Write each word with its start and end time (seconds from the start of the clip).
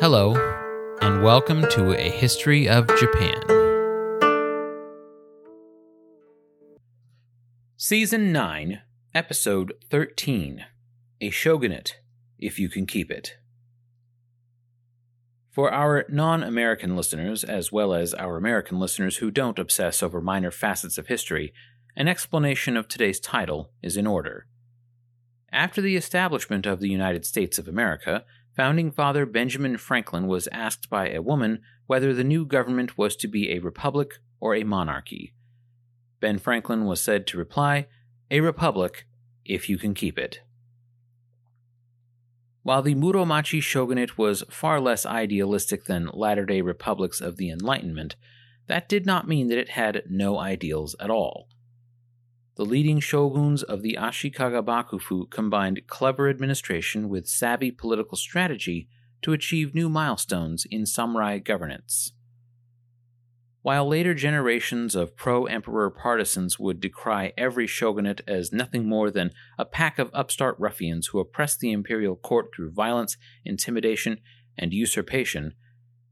Hello, 0.00 0.34
and 1.02 1.22
welcome 1.22 1.60
to 1.72 1.94
A 1.94 2.08
History 2.08 2.66
of 2.66 2.86
Japan. 2.98 3.36
Season 7.76 8.32
9, 8.32 8.80
Episode 9.14 9.74
13 9.90 10.64
A 11.20 11.28
Shogunate, 11.28 12.00
if 12.38 12.58
you 12.58 12.70
can 12.70 12.86
keep 12.86 13.10
it. 13.10 13.36
For 15.50 15.70
our 15.70 16.06
non 16.08 16.42
American 16.42 16.96
listeners, 16.96 17.44
as 17.44 17.70
well 17.70 17.92
as 17.92 18.14
our 18.14 18.38
American 18.38 18.80
listeners 18.80 19.18
who 19.18 19.30
don't 19.30 19.58
obsess 19.58 20.02
over 20.02 20.22
minor 20.22 20.50
facets 20.50 20.96
of 20.96 21.08
history, 21.08 21.52
an 21.94 22.08
explanation 22.08 22.78
of 22.78 22.88
today's 22.88 23.20
title 23.20 23.72
is 23.82 23.98
in 23.98 24.06
order. 24.06 24.46
After 25.52 25.82
the 25.82 25.96
establishment 25.96 26.64
of 26.64 26.80
the 26.80 26.88
United 26.88 27.26
States 27.26 27.58
of 27.58 27.68
America, 27.68 28.24
founding 28.56 28.90
father 28.90 29.26
Benjamin 29.26 29.76
Franklin 29.76 30.26
was 30.26 30.48
asked 30.52 30.90
by 30.90 31.08
a 31.08 31.22
woman 31.22 31.60
whether 31.86 32.12
the 32.12 32.24
new 32.24 32.44
government 32.44 32.98
was 32.98 33.16
to 33.16 33.28
be 33.28 33.50
a 33.50 33.58
republic 33.58 34.18
or 34.40 34.54
a 34.54 34.64
monarchy. 34.64 35.34
Ben 36.20 36.38
Franklin 36.38 36.84
was 36.84 37.00
said 37.00 37.26
to 37.26 37.38
reply, 37.38 37.86
A 38.30 38.40
republic, 38.40 39.06
if 39.44 39.68
you 39.68 39.78
can 39.78 39.94
keep 39.94 40.18
it. 40.18 40.40
While 42.62 42.82
the 42.82 42.94
Muromachi 42.94 43.62
shogunate 43.62 44.18
was 44.18 44.44
far 44.50 44.80
less 44.80 45.06
idealistic 45.06 45.84
than 45.84 46.10
latter 46.12 46.44
day 46.44 46.60
republics 46.60 47.20
of 47.20 47.36
the 47.36 47.50
Enlightenment, 47.50 48.16
that 48.66 48.88
did 48.88 49.06
not 49.06 49.26
mean 49.26 49.48
that 49.48 49.58
it 49.58 49.70
had 49.70 50.02
no 50.08 50.38
ideals 50.38 50.94
at 51.00 51.10
all. 51.10 51.48
The 52.56 52.64
leading 52.64 53.00
shoguns 53.00 53.62
of 53.62 53.82
the 53.82 53.96
Ashikaga 53.98 54.62
Bakufu 54.62 55.30
combined 55.30 55.82
clever 55.86 56.28
administration 56.28 57.08
with 57.08 57.28
savvy 57.28 57.70
political 57.70 58.16
strategy 58.16 58.88
to 59.22 59.32
achieve 59.32 59.74
new 59.74 59.88
milestones 59.88 60.66
in 60.70 60.84
samurai 60.84 61.38
governance. 61.38 62.12
While 63.62 63.86
later 63.86 64.14
generations 64.14 64.94
of 64.94 65.16
pro 65.16 65.44
emperor 65.44 65.90
partisans 65.90 66.58
would 66.58 66.80
decry 66.80 67.34
every 67.36 67.66
shogunate 67.66 68.22
as 68.26 68.52
nothing 68.52 68.86
more 68.86 69.10
than 69.10 69.32
a 69.58 69.66
pack 69.66 69.98
of 69.98 70.10
upstart 70.14 70.56
ruffians 70.58 71.08
who 71.08 71.20
oppressed 71.20 71.60
the 71.60 71.70
imperial 71.70 72.16
court 72.16 72.54
through 72.54 72.72
violence, 72.72 73.18
intimidation, 73.44 74.18
and 74.56 74.72
usurpation, 74.72 75.54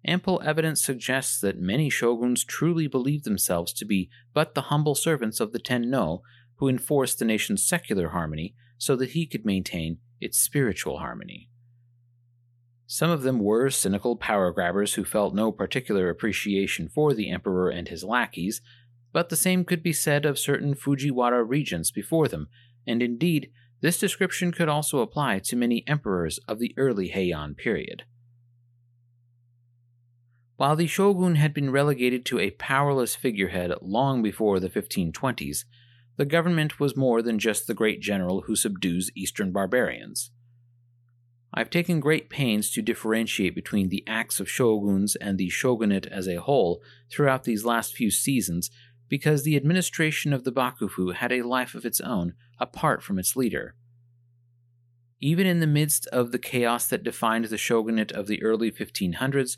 ample 0.05 0.41
evidence 0.45 0.83
suggests 0.83 1.41
that 1.41 1.59
many 1.59 1.91
shoguns 1.91 2.45
truly 2.45 2.87
believed 2.87 3.25
themselves 3.25 3.73
to 3.73 3.85
be 3.85 4.09
but 4.33 4.55
the 4.55 4.63
humble 4.63 4.95
servants 4.95 5.41
of 5.41 5.53
the 5.53 5.59
Tenno 5.59 6.23
who 6.57 6.69
enforced 6.69 7.19
the 7.19 7.25
nation's 7.25 7.67
secular 7.67 8.09
harmony 8.09 8.55
so 8.77 8.97
that 8.97 9.11
he 9.11 9.27
could 9.27 9.45
maintain 9.45 9.99
its 10.21 10.39
spiritual 10.39 10.99
harmony. 10.99 11.49
Some 12.87 13.11
of 13.11 13.23
them 13.23 13.39
were 13.39 13.69
cynical 13.69 14.17
power 14.17 14.51
grabbers 14.51 14.95
who 14.95 15.05
felt 15.05 15.35
no 15.35 15.53
particular 15.53 16.09
appreciation 16.09 16.89
for 16.89 17.13
the 17.13 17.31
emperor 17.31 17.69
and 17.69 17.87
his 17.87 18.03
lackeys, 18.03 18.63
but 19.13 19.29
the 19.29 19.37
same 19.37 19.65
could 19.65 19.83
be 19.83 19.93
said 19.93 20.25
of 20.25 20.39
certain 20.39 20.75
Fujiwara 20.75 21.47
regents 21.47 21.91
before 21.91 22.29
them, 22.29 22.49
and 22.87 23.03
indeed, 23.03 23.51
this 23.81 23.99
description 23.99 24.53
could 24.53 24.69
also 24.69 25.01
apply 25.01 25.39
to 25.41 25.57
many 25.57 25.85
emperors 25.87 26.39
of 26.49 26.59
the 26.59 26.75
early 26.77 27.11
Heian 27.11 27.57
period. 27.57 28.05
While 30.59 30.75
the 30.75 30.89
shogun 30.89 31.37
had 31.37 31.55
been 31.55 31.71
relegated 31.71 32.25
to 32.27 32.41
a 32.41 32.51
powerless 32.51 33.15
figurehead 33.15 33.73
long 33.81 34.25
before 34.25 34.59
the 34.59 34.69
1520s, 34.69 35.65
the 36.17 36.25
government 36.25 36.81
was 36.81 36.97
more 36.97 37.23
than 37.23 37.39
just 37.39 37.69
the 37.69 37.75
great 37.75 38.01
general 38.01 38.41
who 38.41 38.57
subdues 38.57 39.13
eastern 39.15 39.53
barbarians. 39.53 40.33
I've 41.55 41.71
taken 41.71 42.01
great 42.01 42.29
pains 42.29 42.73
to 42.73 42.83
differentiate 42.83 43.55
between 43.55 43.89
the 43.89 44.03
acts 44.09 44.41
of 44.41 44.51
shoguns 44.51 45.15
and 45.15 45.39
the 45.39 45.49
shogunate 45.49 46.07
as 46.07 46.27
a 46.27 46.41
whole 46.41 46.83
throughout 47.09 47.45
these 47.45 47.65
last 47.65 47.95
few 47.95 48.11
seasons 48.11 48.69
because 49.09 49.45
the 49.45 49.55
administration 49.55 50.33
of 50.33 50.43
the 50.43 50.51
Bakufu 50.51 51.15
had 51.15 51.31
a 51.31 51.43
life 51.43 51.77
of 51.77 51.87
its 51.87 52.01
own 52.01 52.35
apart 52.59 53.01
from 53.01 53.21
its 53.21 53.37
leader. 53.37 53.77
Even 55.21 55.47
in 55.47 55.61
the 55.61 55.69
midst 55.69 56.09
of 56.09 56.33
the 56.33 56.39
chaos 56.39 56.89
that 56.89 57.05
defined 57.05 57.45
the 57.45 57.57
shogunate 57.57 58.11
of 58.11 58.27
the 58.27 58.43
early 58.43 58.73
1500s, 58.73 59.57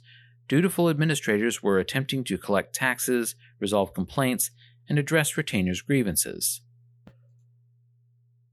dutiful 0.51 0.91
administrators 0.91 1.63
were 1.63 1.79
attempting 1.79 2.25
to 2.25 2.37
collect 2.37 2.75
taxes, 2.75 3.37
resolve 3.61 3.95
complaints, 3.95 4.51
and 4.89 4.99
address 4.99 5.37
retainers' 5.37 5.81
grievances. 5.81 6.61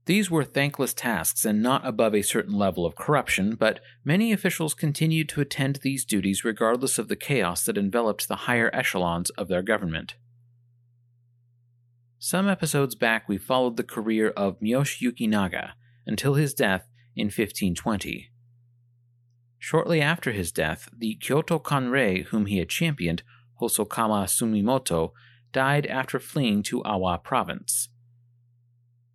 These 0.06 0.30
were 0.30 0.44
thankless 0.44 0.94
tasks 0.94 1.44
and 1.44 1.60
not 1.60 1.84
above 1.84 2.14
a 2.14 2.22
certain 2.22 2.54
level 2.54 2.86
of 2.86 2.94
corruption, 2.94 3.56
but 3.56 3.80
many 4.04 4.32
officials 4.32 4.74
continued 4.74 5.28
to 5.30 5.40
attend 5.40 5.80
these 5.82 6.04
duties 6.04 6.44
regardless 6.44 7.00
of 7.00 7.08
the 7.08 7.16
chaos 7.16 7.64
that 7.64 7.76
enveloped 7.76 8.28
the 8.28 8.46
higher 8.46 8.70
echelons 8.72 9.30
of 9.30 9.48
their 9.48 9.60
government. 9.60 10.14
Some 12.20 12.48
episodes 12.48 12.94
back, 12.94 13.28
we 13.28 13.38
followed 13.38 13.76
the 13.76 13.82
career 13.82 14.30
of 14.30 14.60
Miyoshi 14.60 15.02
Yukinaga 15.02 15.72
until 16.06 16.34
his 16.34 16.54
death 16.54 16.88
in 17.16 17.26
1520. 17.26 18.30
Shortly 19.58 20.00
after 20.00 20.32
his 20.32 20.52
death, 20.52 20.88
the 20.96 21.16
Kyoto 21.16 21.58
Kanrei, 21.58 22.24
whom 22.26 22.46
he 22.46 22.58
had 22.58 22.68
championed, 22.68 23.22
Hosokawa 23.60 24.26
Sumimoto, 24.26 25.12
died 25.52 25.86
after 25.86 26.18
fleeing 26.18 26.62
to 26.64 26.82
Awa 26.84 27.18
province. 27.18 27.88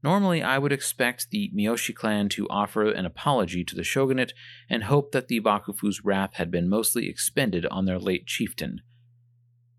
Normally, 0.04 0.44
I 0.44 0.58
would 0.58 0.74
expect 0.74 1.30
the 1.30 1.50
Miyoshi 1.56 1.96
clan 1.96 2.28
to 2.30 2.50
offer 2.50 2.92
an 2.92 3.06
apology 3.06 3.64
to 3.64 3.76
the 3.76 3.86
shogunate 3.86 4.34
and 4.70 4.84
hope 4.84 5.14
that 5.14 5.30
the 5.30 5.40
Bakufu's 5.40 6.04
wrath 6.04 6.34
had 6.34 6.52
been 6.52 6.68
mostly 6.68 7.08
expended 7.08 7.66
on 7.68 7.86
their 7.86 8.00
late 8.00 8.28
chieftain. 8.28 8.82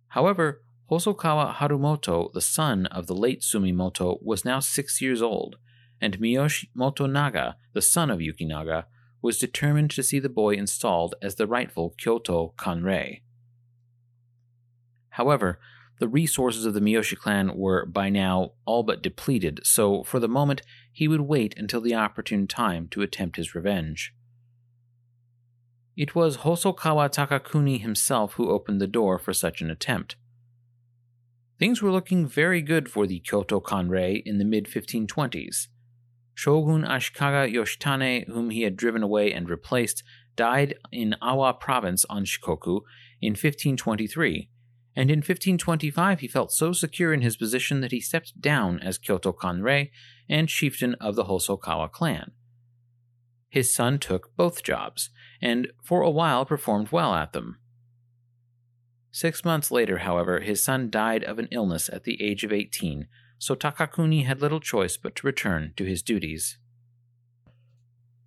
However, 0.09 0.63
Hosokawa 0.91 1.57
Harumoto, 1.57 2.33
the 2.33 2.41
son 2.41 2.87
of 2.87 3.07
the 3.07 3.15
late 3.15 3.43
Sumimoto, 3.43 4.19
was 4.23 4.47
now 4.47 4.61
six 4.61 5.03
years 5.03 5.21
old, 5.21 5.57
and 6.01 6.19
Miyoshi 6.19 6.69
Motonaga, 6.75 7.55
the 7.75 7.83
son 7.83 8.11
of 8.11 8.21
Yukinaga, 8.21 8.85
was 9.25 9.39
determined 9.39 9.91
to 9.91 10.03
see 10.03 10.19
the 10.19 10.29
boy 10.29 10.53
installed 10.53 11.15
as 11.23 11.37
the 11.37 11.47
rightful 11.47 11.95
Kyoto 11.97 12.53
Kanrei. 12.59 13.23
However, 15.09 15.59
the 15.99 16.09
resources 16.09 16.67
of 16.67 16.75
the 16.75 16.81
Miyoshi 16.81 17.17
clan 17.17 17.57
were 17.57 17.87
by 17.87 18.11
now 18.11 18.51
all 18.67 18.83
but 18.83 19.03
depleted, 19.03 19.61
so 19.65 20.03
for 20.03 20.21
the 20.21 20.29
moment 20.29 20.61
he 20.93 21.09
would 21.09 21.23
wait 21.23 21.55
until 21.57 21.81
the 21.81 21.95
opportune 21.95 22.47
time 22.47 22.87
to 22.89 23.01
attempt 23.01 23.39
his 23.39 23.55
revenge. 23.55 24.13
It 25.97 26.15
was 26.15 26.39
Hosokawa 26.39 27.09
Takakuni 27.09 27.81
himself 27.81 28.35
who 28.35 28.51
opened 28.51 28.79
the 28.79 28.87
door 28.87 29.19
for 29.19 29.33
such 29.33 29.63
an 29.63 29.71
attempt. 29.71 30.17
Things 31.59 31.81
were 31.81 31.93
looking 31.93 32.27
very 32.27 32.61
good 32.61 32.91
for 32.91 33.07
the 33.07 33.21
Kyoto 33.21 33.59
Kanrei 33.59 34.23
in 34.27 34.37
the 34.37 34.45
mid 34.45 34.67
1520s. 34.67 35.69
Shogun 36.35 36.83
Ashikaga 36.83 37.53
Yoshitane, 37.53 38.27
whom 38.29 38.51
he 38.51 38.63
had 38.63 38.77
driven 38.77 39.03
away 39.03 39.33
and 39.33 39.49
replaced, 39.49 40.03
died 40.37 40.75
in 40.91 41.15
Awa 41.23 41.55
province 41.55 42.05
on 42.11 42.25
Shikoku 42.25 42.81
in 43.21 43.33
1523, 43.33 44.51
and 44.97 45.11
in 45.11 45.19
1525 45.19 46.21
he 46.21 46.29
felt 46.29 46.53
so 46.53 46.73
secure 46.73 47.13
in 47.13 47.23
his 47.23 47.37
position 47.37 47.81
that 47.81 47.93
he 47.93 48.01
stepped 48.01 48.41
down 48.41 48.81
as 48.81 48.99
Kyoto 48.99 49.33
Kanrei 49.33 49.91
and 50.29 50.49
chieftain 50.49 50.95
of 50.95 51.15
the 51.15 51.25
Hosokawa 51.25 51.91
clan. 51.91 52.33
His 53.49 53.73
son 53.73 53.99
took 54.01 54.35
both 54.37 54.65
jobs, 54.65 55.11
and 55.41 55.69
for 55.83 56.03
a 56.03 56.11
while 56.11 56.45
performed 56.45 56.91
well 56.91 57.15
at 57.15 57.33
them. 57.33 57.59
Six 59.13 59.45
months 59.45 59.71
later, 59.71 59.99
however, 59.99 60.41
his 60.41 60.61
son 60.61 60.91
died 60.91 61.23
of 61.23 61.39
an 61.39 61.47
illness 61.53 61.89
at 61.89 62.03
the 62.03 62.21
age 62.21 62.43
of 62.43 62.53
18, 62.53 63.07
so 63.39 63.55
Takakuni 63.55 64.25
had 64.25 64.41
little 64.41 64.61
choice 64.61 64.97
but 64.97 65.15
to 65.17 65.27
return 65.27 65.73
to 65.77 65.85
his 65.85 66.03
duties. 66.03 66.59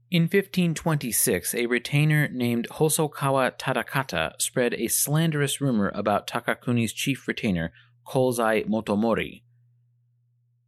In 0.09 0.24
1526, 0.24 1.54
a 1.54 1.65
retainer 1.65 2.30
named 2.30 2.68
Hosokawa 2.71 3.57
Tadakata 3.57 4.42
spread 4.42 4.74
a 4.75 4.88
slanderous 4.88 5.59
rumor 5.59 5.92
about 5.94 6.27
Takakuni's 6.27 6.94
chief 6.94 7.27
retainer, 7.27 7.74
Kozai 8.07 8.65
Motomori. 8.68 9.42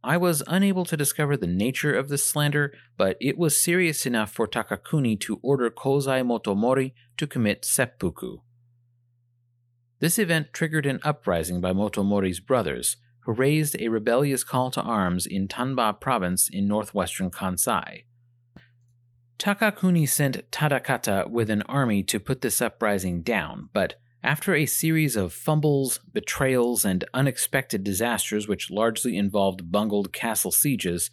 I 0.04 0.18
was 0.18 0.42
unable 0.46 0.84
to 0.86 0.96
discover 0.96 1.36
the 1.36 1.46
nature 1.46 1.94
of 1.94 2.08
this 2.08 2.24
slander, 2.24 2.74
but 2.98 3.16
it 3.18 3.38
was 3.38 3.56
serious 3.56 4.04
enough 4.04 4.30
for 4.30 4.46
Takakuni 4.46 5.18
to 5.20 5.40
order 5.42 5.70
Kozai 5.70 6.22
Motomori 6.22 6.92
to 7.16 7.26
commit 7.26 7.64
seppuku. 7.64 8.38
This 10.00 10.18
event 10.18 10.52
triggered 10.52 10.86
an 10.86 11.00
uprising 11.02 11.60
by 11.60 11.72
Motomori's 11.72 12.40
brothers, 12.40 12.96
who 13.22 13.32
raised 13.32 13.76
a 13.78 13.88
rebellious 13.88 14.44
call 14.44 14.70
to 14.70 14.82
arms 14.82 15.26
in 15.26 15.48
Tanba 15.48 16.00
province 16.00 16.48
in 16.48 16.66
northwestern 16.66 17.30
Kansai. 17.30 18.04
Takakuni 19.38 20.08
sent 20.08 20.50
Tadakata 20.50 21.30
with 21.30 21.48
an 21.48 21.62
army 21.62 22.02
to 22.02 22.20
put 22.20 22.40
this 22.40 22.60
uprising 22.60 23.22
down, 23.22 23.70
but 23.72 23.94
after 24.22 24.54
a 24.54 24.66
series 24.66 25.16
of 25.16 25.32
fumbles, 25.32 25.98
betrayals, 26.12 26.84
and 26.84 27.04
unexpected 27.14 27.82
disasters 27.82 28.46
which 28.46 28.70
largely 28.70 29.16
involved 29.16 29.72
bungled 29.72 30.12
castle 30.12 30.50
sieges, 30.50 31.10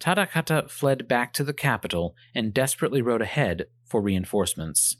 Tadakata 0.00 0.68
fled 0.68 1.06
back 1.06 1.32
to 1.34 1.44
the 1.44 1.52
capital 1.52 2.16
and 2.34 2.52
desperately 2.52 3.00
rode 3.00 3.22
ahead 3.22 3.66
for 3.84 4.00
reinforcements. 4.00 4.96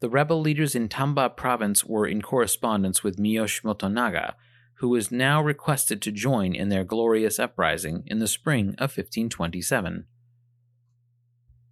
the 0.00 0.10
rebel 0.10 0.38
leaders 0.38 0.74
in 0.74 0.86
Tamba 0.86 1.30
province 1.30 1.82
were 1.82 2.06
in 2.06 2.20
correspondence 2.20 3.02
with 3.02 3.16
Miyoshi 3.16 3.62
Motonaga, 3.62 4.34
who 4.76 4.88
was 4.88 5.10
now 5.10 5.42
requested 5.42 6.02
to 6.02 6.12
join 6.12 6.54
in 6.54 6.68
their 6.68 6.84
glorious 6.84 7.38
uprising 7.38 8.02
in 8.06 8.18
the 8.18 8.26
spring 8.26 8.70
of 8.78 8.96
1527. 8.96 10.06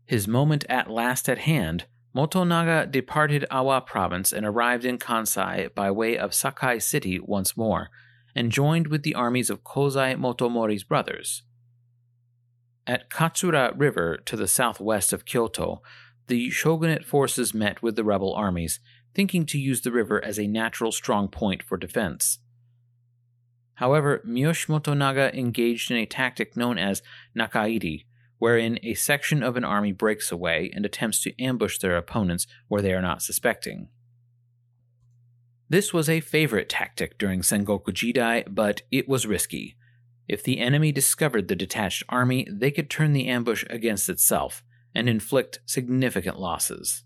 His 0.04 0.28
moment 0.28 0.64
at 0.68 0.90
last 0.90 1.28
at 1.28 1.38
hand, 1.38 1.86
Motonaga 2.14 2.90
departed 2.90 3.46
Awa 3.50 3.80
province 3.80 4.32
and 4.32 4.44
arrived 4.44 4.84
in 4.84 4.98
Kansai 4.98 5.74
by 5.74 5.90
way 5.90 6.18
of 6.18 6.34
Sakai 6.34 6.78
City 6.78 7.18
once 7.18 7.56
more, 7.56 7.88
and 8.34 8.52
joined 8.52 8.88
with 8.88 9.02
the 9.02 9.14
armies 9.14 9.50
of 9.50 9.64
Kozai 9.64 10.14
Motomori's 10.16 10.84
brothers. 10.84 11.42
At 12.86 13.08
Katsura 13.10 13.72
River 13.76 14.18
to 14.26 14.36
the 14.36 14.48
southwest 14.48 15.12
of 15.12 15.24
Kyoto, 15.24 15.82
the 16.26 16.50
shogunate 16.50 17.04
forces 17.04 17.54
met 17.54 17.82
with 17.82 17.96
the 17.96 18.04
rebel 18.04 18.34
armies, 18.34 18.80
thinking 19.14 19.46
to 19.46 19.58
use 19.58 19.82
the 19.82 19.92
river 19.92 20.22
as 20.24 20.38
a 20.38 20.46
natural 20.46 20.92
strong 20.92 21.28
point 21.28 21.62
for 21.62 21.76
defense. 21.76 22.38
However, 23.74 24.22
Miyoshi 24.26 24.68
Motonaga 24.68 25.34
engaged 25.34 25.90
in 25.90 25.96
a 25.96 26.06
tactic 26.06 26.56
known 26.56 26.78
as 26.78 27.02
nakairi, 27.36 28.04
wherein 28.38 28.78
a 28.82 28.94
section 28.94 29.42
of 29.42 29.56
an 29.56 29.64
army 29.64 29.92
breaks 29.92 30.30
away 30.32 30.70
and 30.74 30.84
attempts 30.84 31.22
to 31.22 31.42
ambush 31.42 31.78
their 31.78 31.96
opponents 31.96 32.46
where 32.68 32.82
they 32.82 32.92
are 32.92 33.02
not 33.02 33.22
suspecting. 33.22 33.88
This 35.68 35.92
was 35.92 36.08
a 36.08 36.20
favorite 36.20 36.68
tactic 36.68 37.16
during 37.16 37.40
Sengoku 37.40 37.92
Jidai, 37.92 38.44
but 38.46 38.82
it 38.90 39.08
was 39.08 39.26
risky. 39.26 39.76
If 40.28 40.42
the 40.42 40.58
enemy 40.58 40.92
discovered 40.92 41.48
the 41.48 41.56
detached 41.56 42.02
army, 42.08 42.46
they 42.50 42.70
could 42.70 42.90
turn 42.90 43.12
the 43.12 43.28
ambush 43.28 43.64
against 43.70 44.08
itself 44.08 44.62
and 44.94 45.08
inflict 45.08 45.60
significant 45.64 46.38
losses. 46.38 47.04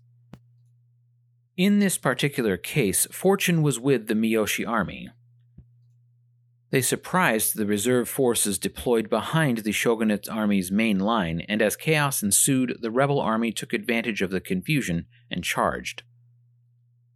In 1.55 1.79
this 1.79 1.97
particular 1.97 2.57
case, 2.57 3.07
fortune 3.11 3.61
was 3.61 3.79
with 3.79 4.07
the 4.07 4.13
Miyoshi 4.13 4.67
army. 4.67 5.09
They 6.69 6.81
surprised 6.81 7.55
the 7.55 7.65
reserve 7.65 8.09
forces 8.09 8.59
deployed 8.59 9.09
behind 9.09 9.59
the 9.59 9.71
shogunate 9.71 10.27
army's 10.29 10.69
main 10.69 10.99
line, 10.99 11.41
and 11.47 11.61
as 11.61 11.77
chaos 11.77 12.21
ensued, 12.21 12.77
the 12.81 12.91
rebel 12.91 13.21
army 13.21 13.53
took 13.53 13.71
advantage 13.71 14.21
of 14.21 14.31
the 14.31 14.41
confusion 14.41 15.05
and 15.31 15.45
charged. 15.45 16.03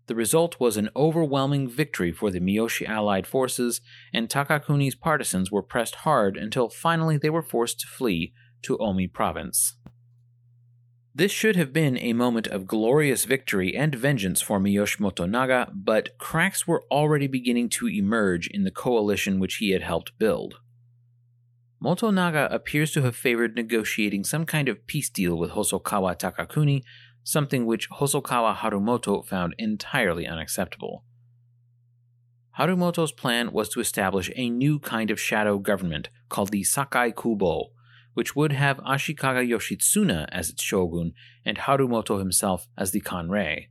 The 0.07 0.15
result 0.15 0.59
was 0.59 0.77
an 0.77 0.89
overwhelming 0.95 1.69
victory 1.69 2.12
for 2.12 2.31
the 2.31 2.39
Miyoshi 2.39 2.88
allied 2.88 3.27
forces, 3.27 3.81
and 4.13 4.30
Takakuni's 4.30 4.95
partisans 4.95 5.51
were 5.51 5.62
pressed 5.62 5.95
hard 5.95 6.38
until 6.38 6.69
finally 6.69 7.18
they 7.18 7.30
were 7.30 7.44
forced 7.44 7.81
to 7.81 7.88
flee 7.88 8.33
to 8.63 8.77
Omi 8.80 9.07
province. 9.07 9.75
This 11.13 11.31
should 11.31 11.58
have 11.58 11.74
been 11.74 11.98
a 11.98 12.13
moment 12.13 12.48
of 12.48 12.66
glorious 12.66 13.25
victory 13.25 13.75
and 13.75 13.94
vengeance 13.94 14.42
for 14.42 14.62
Miyoshi 14.62 15.00
Motonaga, 15.00 15.69
but 15.74 16.18
cracks 16.18 16.66
were 16.66 16.84
already 16.90 17.28
beginning 17.28 17.68
to 17.69 17.90
emerge 17.90 18.48
in 18.48 18.63
the 18.63 18.72
coalition 18.72 19.38
which 19.38 19.56
he 19.56 19.72
had 19.72 19.81
helped 19.81 20.18
build. 20.18 20.62
Motonaga 21.84 22.48
appears 22.50 22.92
to 22.92 23.02
have 23.02 23.16
favored 23.16 23.56
negotiating 23.56 24.24
some 24.24 24.46
kind 24.46 24.69
of 24.69 24.88
peace 24.88 25.10
deal 25.10 25.38
with 25.38 25.52
Hosokawa 25.52 26.18
Takakuni, 26.18 26.84
something 27.24 27.66
which 27.66 27.90
Hosokawa 27.90 28.56
Harumoto 28.56 29.25
found 29.25 29.54
entirely 29.58 30.25
unacceptable. 30.25 31.04
Harumoto's 32.58 33.12
plan 33.12 33.52
was 33.52 33.68
to 33.69 33.81
establish 33.81 34.31
a 34.36 34.50
new 34.50 34.80
kind 34.80 35.12
of 35.12 35.19
shadow 35.19 35.58
government 35.58 36.10
called 36.30 36.52
the 36.52 36.63
Sakai 36.63 37.12
Kubo, 37.12 37.72
which 38.13 38.36
would 38.36 38.52
have 38.52 38.78
Ashikaga 38.78 39.48
Yoshitsuna 39.48 40.28
as 40.31 40.50
its 40.50 40.62
shogun 40.62 41.13
and 41.46 41.58
Harumoto 41.58 42.19
himself 42.19 42.68
as 42.78 42.92
the 42.92 43.02
Kanrei. 43.02 43.68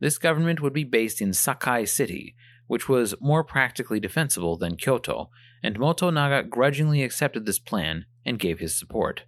This 0.00 0.18
government 0.18 0.60
would 0.60 0.74
be 0.74 0.84
based 0.84 1.20
in 1.20 1.32
Sakai 1.32 1.86
City, 1.86 2.36
which 2.66 2.88
was 2.88 3.14
more 3.20 3.44
practically 3.44 4.00
defensible 4.00 4.56
than 4.56 4.76
Kyoto, 4.76 5.30
and 5.62 5.78
Motonaga 5.78 6.48
grudgingly 6.48 7.02
accepted 7.02 7.46
this 7.46 7.58
plan 7.58 8.04
and 8.24 8.38
gave 8.38 8.58
his 8.58 8.78
support. 8.78 9.24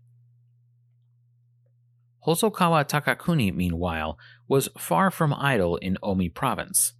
Hosokawa 2.26 2.86
Takakuni, 2.86 3.54
meanwhile, 3.54 4.18
was 4.48 4.68
far 4.76 5.10
from 5.10 5.32
idle 5.32 5.76
in 5.76 5.96
Omi 6.02 6.28
province. 6.28 6.92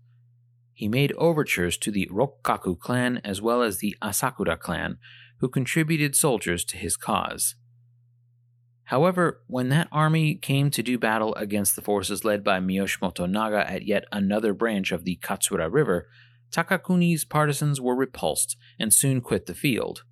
He 0.72 0.88
made 0.88 1.12
overtures 1.18 1.76
to 1.78 1.90
the 1.90 2.08
Rokkaku 2.10 2.78
clan 2.78 3.20
as 3.24 3.42
well 3.42 3.62
as 3.62 3.78
the 3.78 3.96
Asakura 4.00 4.58
clan, 4.58 4.98
who 5.40 5.48
contributed 5.48 6.14
soldiers 6.14 6.64
to 6.66 6.76
his 6.76 6.96
cause. 6.96 7.54
However, 8.84 9.42
when 9.46 9.68
that 9.68 9.88
army 9.92 10.34
came 10.34 10.70
to 10.70 10.82
do 10.82 10.98
battle 10.98 11.34
against 11.34 11.76
the 11.76 11.82
forces 11.82 12.24
led 12.24 12.42
by 12.42 12.58
Miyoshi 12.58 13.00
Motonaga 13.00 13.68
at 13.70 13.86
yet 13.86 14.04
another 14.10 14.54
branch 14.54 14.92
of 14.92 15.04
the 15.04 15.18
Katsura 15.22 15.70
River, 15.70 16.08
Takakuni's 16.50 17.26
partisans 17.26 17.80
were 17.80 17.94
repulsed 17.94 18.56
and 18.78 18.92
soon 18.92 19.20
quit 19.20 19.44
the 19.44 19.54
field. 19.54 20.04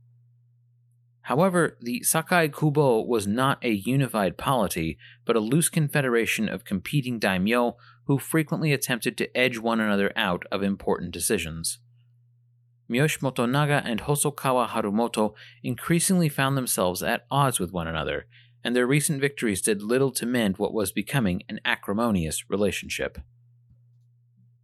However, 1.23 1.77
the 1.81 2.03
Sakai 2.03 2.49
Kubo 2.51 3.03
was 3.03 3.27
not 3.27 3.65
a 3.65 3.71
unified 3.71 4.37
polity, 4.37 4.97
but 5.25 5.35
a 5.35 5.41
loose 5.41 5.69
confederation 5.69 6.49
of 6.49 6.65
competing 6.65 7.19
daimyo 7.19 7.77
who 8.05 8.19
frequently 8.19 8.73
attempted 8.73 9.19
to 9.19 9.37
edge 9.37 9.59
one 9.59 9.81
another 9.81 10.13
out 10.15 10.45
of 10.53 10.63
important 10.63 11.11
decisions. 11.11 11.79
Miyoshi 12.91 13.19
Motonaga 13.19 13.83
and 13.85 14.03
Hosokawa 14.03 14.69
Harumoto 14.69 15.35
increasingly 15.63 16.29
found 16.29 16.57
themselves 16.57 17.03
at 17.03 17.27
odds 17.31 17.59
with 17.59 17.73
one 17.73 17.89
another, 17.89 18.27
and 18.63 18.75
their 18.75 18.87
recent 18.87 19.21
victories 19.21 19.63
did 19.63 19.83
little 19.83 20.11
to 20.13 20.27
mend 20.27 20.59
what 20.59 20.73
was 20.73 20.93
becoming 20.93 21.43
an 21.49 21.61
acrimonious 21.65 22.49
relationship. 22.49 23.19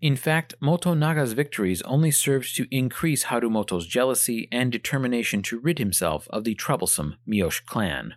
In 0.01 0.17
fact, 0.17 0.55
Motonaga's 0.61 1.33
victories 1.33 1.83
only 1.83 2.11
served 2.11 2.57
to 2.57 2.67
increase 2.75 3.27
Harumoto's 3.27 3.87
jealousy 3.87 4.49
and 4.51 4.73
determination 4.73 5.43
to 5.43 5.61
rid 5.61 5.79
himself 5.79 6.27
of 6.31 6.43
the 6.43 6.57
troublesome 6.57 7.17
Miyoshi 7.29 7.65
clan. 7.67 8.15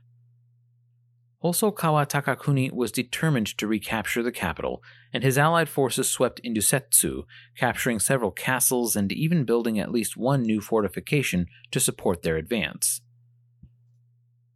Hosokawa 1.44 2.08
Takakuni 2.08 2.72
was 2.72 2.92
determined 2.92 3.48
to 3.58 3.68
recapture 3.68 4.24
the 4.24 4.32
capital, 4.32 4.82
and 5.14 5.24
his 5.24 5.38
allied 5.38 5.70
forces 5.70 6.10
swept 6.10 6.40
into 6.40 6.62
Settsu, 6.62 7.24
capturing 7.58 8.00
several 8.00 8.32
castles 8.32 8.96
and 8.96 9.12
even 9.12 9.46
building 9.46 9.80
at 9.80 9.92
least 9.92 10.18
one 10.18 10.42
new 10.42 10.62
fortification 10.62 11.48
to 11.72 11.80
support 11.80 12.22
their 12.24 12.38
advance. 12.38 13.02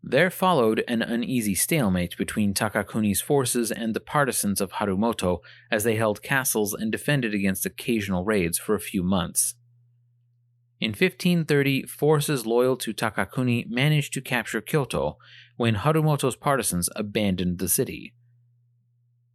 There 0.01 0.29
followed 0.29 0.83
an 0.87 1.01
uneasy 1.01 1.53
stalemate 1.53 2.17
between 2.17 2.53
Takakuni's 2.53 3.21
forces 3.21 3.71
and 3.71 3.93
the 3.93 4.00
partisans 4.00 4.62
of 4.62 4.71
Harumoto 4.74 5.39
as 5.69 5.83
they 5.83 5.98
held 5.98 6.24
castles 6.24 6.74
and 6.74 6.91
defended 6.91 7.33
against 7.33 7.65
occasional 7.65 8.24
raids 8.24 8.57
for 8.57 8.74
a 8.74 8.79
few 8.79 9.03
months. 9.03 9.55
In 10.79 10.91
1530, 10.91 11.83
forces 11.83 12.45
loyal 12.45 12.77
to 12.77 12.93
Takakuni 12.93 13.69
managed 13.69 14.13
to 14.13 14.21
capture 14.21 14.62
Kyoto 14.62 15.17
when 15.60 15.75
Harumoto's 15.75 16.38
partisans 16.38 16.88
abandoned 16.96 17.60
the 17.60 17.68
city. 17.68 18.13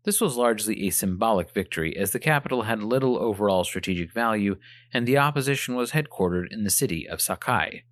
This 0.05 0.23
was 0.23 0.39
largely 0.39 0.87
a 0.87 0.91
symbolic 0.91 1.51
victory, 1.51 1.95
as 1.99 2.13
the 2.13 2.19
capital 2.19 2.63
had 2.63 2.83
little 2.83 3.19
overall 3.19 3.63
strategic 3.63 4.11
value, 4.11 4.57
and 4.91 5.07
the 5.07 5.19
opposition 5.19 5.75
was 5.75 5.91
headquartered 5.91 6.51
in 6.51 6.65
the 6.65 6.71
city 6.71 7.07
of 7.07 7.21
Sakai. 7.21 7.85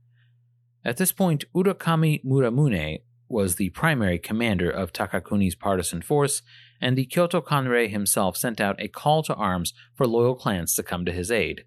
At 0.82 0.96
this 0.96 1.12
point, 1.12 1.44
Urakami 1.54 2.24
Muramune 2.24 3.02
was 3.28 3.56
the 3.56 3.68
primary 3.68 4.18
commander 4.18 4.70
of 4.70 4.94
Takakuni's 4.94 5.54
partisan 5.54 6.00
force, 6.00 6.40
and 6.80 6.96
the 6.96 7.04
Kyoto 7.04 7.42
Kanrei 7.42 7.90
himself 7.90 8.38
sent 8.38 8.62
out 8.62 8.80
a 8.80 8.88
call 8.88 9.22
to 9.24 9.34
arms 9.34 9.74
for 9.94 10.06
loyal 10.06 10.36
clans 10.36 10.74
to 10.76 10.82
come 10.82 11.04
to 11.04 11.12
his 11.12 11.30
aid. 11.30 11.64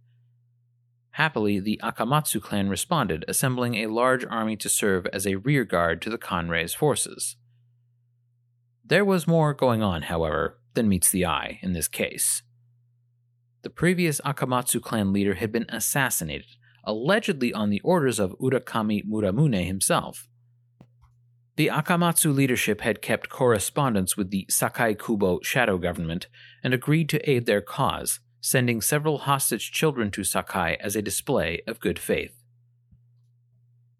Happily, 1.16 1.62
the 1.62 1.80
Akamatsu 1.82 2.42
clan 2.42 2.68
responded, 2.68 3.24
assembling 3.30 3.76
a 3.76 3.88
large 3.88 4.26
army 4.26 4.58
to 4.58 4.68
serve 4.68 5.06
as 5.14 5.26
a 5.26 5.36
rearguard 5.36 6.02
to 6.02 6.10
the 6.10 6.18
Kanrei's 6.18 6.74
forces. 6.74 7.38
There 8.84 9.06
was 9.06 9.26
more 9.26 9.54
going 9.54 9.82
on, 9.82 10.02
however, 10.02 10.60
than 10.74 10.90
meets 10.90 11.10
the 11.10 11.26
eye 11.26 11.60
in 11.62 11.72
this 11.72 11.88
case. 11.88 12.44
The 13.62 13.70
previous 13.70 14.20
Akamatsu 14.26 14.82
clan 14.82 15.14
leader 15.14 15.36
had 15.36 15.54
been 15.54 15.66
assassinated, 15.70 16.48
allegedly 16.84 17.54
on 17.54 17.70
the 17.70 17.80
orders 17.86 18.20
of 18.20 18.38
Urakami 18.38 19.06
Muramune 19.06 19.66
himself. 19.66 20.28
The 21.56 21.68
Akamatsu 21.68 22.36
leadership 22.36 22.82
had 22.82 23.02
kept 23.02 23.30
correspondence 23.30 24.18
with 24.18 24.32
the 24.32 24.48
Sakai 24.50 24.96
Kubo 24.96 25.40
shadow 25.44 25.78
government 25.78 26.28
and 26.62 26.74
agreed 26.74 27.08
to 27.08 27.30
aid 27.30 27.46
their 27.46 27.62
cause, 27.62 28.20
sending 28.46 28.80
several 28.80 29.18
hostage 29.18 29.72
children 29.72 30.12
to 30.12 30.24
Sakai 30.24 30.78
as 30.80 30.96
a 30.96 31.02
display 31.02 31.64
of 31.66 31.80
good 31.80 31.98
faith. 31.98 32.44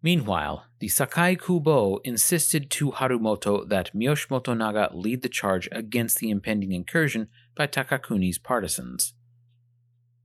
Meanwhile, 0.00 0.66
the 0.78 0.86
Sakai 0.86 1.34
Kubo 1.34 1.96
insisted 2.04 2.70
to 2.70 2.92
Harumoto 2.92 3.68
that 3.68 3.92
Miyoshi 3.92 4.28
Motonaga 4.28 4.94
lead 4.94 5.22
the 5.22 5.28
charge 5.28 5.68
against 5.72 6.18
the 6.18 6.30
impending 6.30 6.70
incursion 6.70 7.26
by 7.56 7.66
Takakuni's 7.66 8.38
partisans. 8.38 9.14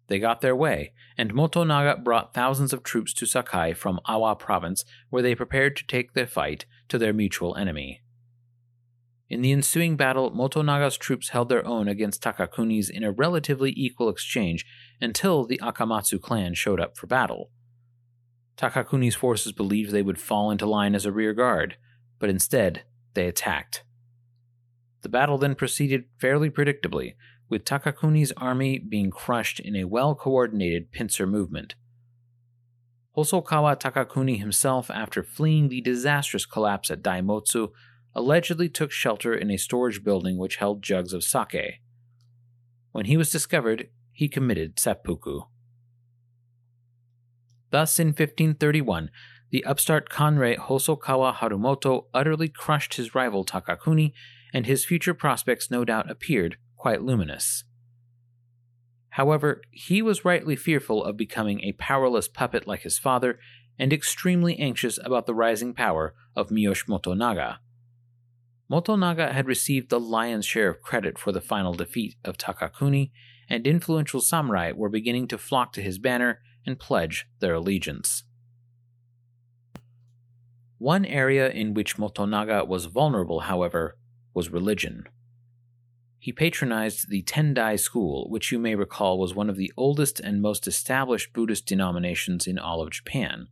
They 0.05 0.19
got 0.19 0.41
their 0.41 0.55
way, 0.55 0.93
and 1.17 1.33
Motonaga 1.33 2.03
brought 2.03 2.35
thousands 2.35 2.73
of 2.73 2.83
troops 2.83 3.13
to 3.15 3.25
Sakai 3.25 3.73
from 3.73 3.99
Awa 4.05 4.35
province, 4.35 4.85
where 5.09 5.23
they 5.23 5.33
prepared 5.33 5.75
to 5.77 5.87
take 5.87 6.13
their 6.13 6.27
fight 6.27 6.65
to 6.89 6.99
their 6.99 7.11
mutual 7.11 7.55
enemy. 7.55 8.03
In 9.31 9.41
the 9.41 9.53
ensuing 9.53 9.95
battle, 9.95 10.29
Motonaga's 10.31 10.97
troops 10.97 11.29
held 11.29 11.47
their 11.47 11.65
own 11.65 11.87
against 11.87 12.21
Takakuni's 12.21 12.89
in 12.89 13.01
a 13.05 13.13
relatively 13.13 13.73
equal 13.77 14.09
exchange 14.09 14.65
until 14.99 15.45
the 15.45 15.57
Akamatsu 15.59 16.21
clan 16.21 16.53
showed 16.53 16.81
up 16.81 16.97
for 16.97 17.07
battle. 17.07 17.49
Takakuni's 18.57 19.15
forces 19.15 19.53
believed 19.53 19.91
they 19.91 20.01
would 20.01 20.19
fall 20.19 20.51
into 20.51 20.65
line 20.65 20.93
as 20.93 21.05
a 21.05 21.13
rear 21.13 21.33
guard, 21.33 21.77
but 22.19 22.29
instead, 22.29 22.83
they 23.13 23.25
attacked. 23.25 23.85
The 25.01 25.07
battle 25.07 25.37
then 25.37 25.55
proceeded 25.55 26.09
fairly 26.19 26.49
predictably, 26.49 27.13
with 27.47 27.63
Takakuni's 27.63 28.33
army 28.35 28.79
being 28.79 29.11
crushed 29.11 29.61
in 29.61 29.77
a 29.77 29.85
well 29.85 30.13
coordinated 30.13 30.91
pincer 30.91 31.25
movement. 31.25 31.75
Hosokawa 33.15 33.79
Takakuni 33.79 34.39
himself, 34.39 34.91
after 34.91 35.23
fleeing 35.23 35.69
the 35.69 35.79
disastrous 35.79 36.45
collapse 36.45 36.91
at 36.91 37.01
Daimotsu, 37.01 37.69
allegedly 38.15 38.69
took 38.69 38.91
shelter 38.91 39.33
in 39.33 39.49
a 39.49 39.57
storage 39.57 40.03
building 40.03 40.37
which 40.37 40.57
held 40.57 40.81
jugs 40.81 41.13
of 41.13 41.23
sake. 41.23 41.81
When 42.91 43.05
he 43.05 43.17
was 43.17 43.31
discovered, 43.31 43.89
he 44.11 44.27
committed 44.27 44.79
seppuku. 44.79 45.41
Thus, 47.69 47.99
in 47.99 48.07
1531, 48.07 49.09
the 49.49 49.63
upstart 49.63 50.09
Kanrei 50.09 50.57
Hosokawa 50.57 51.35
Harumoto 51.35 52.05
utterly 52.13 52.49
crushed 52.49 52.95
his 52.95 53.15
rival 53.15 53.45
Takakuni, 53.45 54.13
and 54.53 54.65
his 54.65 54.85
future 54.85 55.13
prospects 55.13 55.71
no 55.71 55.85
doubt 55.85 56.11
appeared 56.11 56.57
quite 56.75 57.01
luminous. 57.01 57.63
However, 59.11 59.61
he 59.71 60.01
was 60.01 60.25
rightly 60.25 60.55
fearful 60.55 61.03
of 61.03 61.17
becoming 61.17 61.61
a 61.61 61.73
powerless 61.73 62.27
puppet 62.27 62.65
like 62.65 62.81
his 62.81 62.97
father, 62.99 63.39
and 63.77 63.91
extremely 63.91 64.57
anxious 64.57 64.99
about 65.03 65.25
the 65.25 65.33
rising 65.33 65.73
power 65.73 66.13
of 66.35 66.49
Miyoshi 66.49 66.87
Motonaga, 66.87 67.57
Motonaga 68.71 69.33
had 69.33 69.47
received 69.47 69.89
the 69.89 69.99
lion's 69.99 70.45
share 70.45 70.69
of 70.69 70.81
credit 70.81 71.17
for 71.17 71.33
the 71.33 71.41
final 71.41 71.73
defeat 71.73 72.15
of 72.23 72.37
Takakuni, 72.37 73.11
and 73.49 73.67
influential 73.67 74.21
samurai 74.21 74.71
were 74.71 74.87
beginning 74.87 75.27
to 75.27 75.37
flock 75.37 75.73
to 75.73 75.81
his 75.81 75.99
banner 75.99 76.39
and 76.65 76.79
pledge 76.79 77.27
their 77.39 77.55
allegiance. 77.55 78.23
One 80.77 81.03
area 81.03 81.49
in 81.49 81.73
which 81.73 81.97
Motonaga 81.97 82.65
was 82.65 82.85
vulnerable, 82.85 83.41
however, 83.41 83.97
was 84.33 84.49
religion. 84.49 85.03
He 86.17 86.31
patronized 86.31 87.09
the 87.09 87.23
Tendai 87.23 87.75
school, 87.77 88.29
which 88.29 88.53
you 88.53 88.59
may 88.59 88.75
recall 88.75 89.19
was 89.19 89.35
one 89.35 89.49
of 89.49 89.57
the 89.57 89.73
oldest 89.75 90.21
and 90.21 90.41
most 90.41 90.65
established 90.65 91.33
Buddhist 91.33 91.65
denominations 91.65 92.47
in 92.47 92.57
all 92.57 92.81
of 92.81 92.91
Japan. 92.91 93.47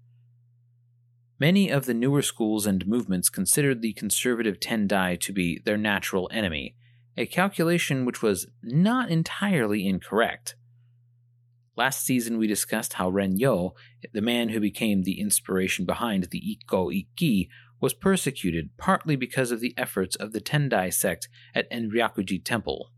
Many 1.39 1.69
of 1.69 1.85
the 1.85 1.93
newer 1.93 2.21
schools 2.21 2.65
and 2.65 2.85
movements 2.85 3.29
considered 3.29 3.81
the 3.81 3.93
conservative 3.93 4.59
Tendai 4.59 5.17
to 5.21 5.31
be 5.31 5.61
their 5.63 5.77
natural 5.77 6.29
enemy, 6.33 6.75
a 7.15 7.25
calculation 7.25 8.03
which 8.03 8.21
was 8.21 8.47
not 8.61 9.09
entirely 9.09 9.87
incorrect. 9.87 10.55
Last 11.77 12.05
season, 12.05 12.37
we 12.37 12.45
discussed 12.45 12.93
how 12.93 13.09
Rennyo, 13.09 13.71
the 14.11 14.21
man 14.21 14.49
who 14.49 14.59
became 14.59 15.03
the 15.03 15.21
inspiration 15.21 15.85
behind 15.85 16.25
the 16.25 16.43
Ikko 16.51 16.91
Ikki, 16.91 17.49
was 17.79 17.93
persecuted 17.93 18.71
partly 18.77 19.15
because 19.15 19.51
of 19.51 19.61
the 19.61 19.73
efforts 19.77 20.17
of 20.17 20.33
the 20.33 20.41
Tendai 20.41 20.91
sect 20.93 21.29
at 21.55 21.71
Enryakuji 21.71 22.43
Temple. 22.43 22.91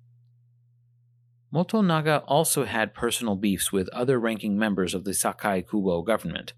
Motonaga 1.54 2.24
also 2.26 2.66
had 2.66 2.96
personal 2.96 3.36
beefs 3.36 3.72
with 3.72 3.88
other 3.90 4.20
ranking 4.20 4.58
members 4.58 4.96
of 4.96 5.04
the 5.04 5.14
Sakai 5.14 5.62
Kubo 5.62 6.02
government. 6.02 6.54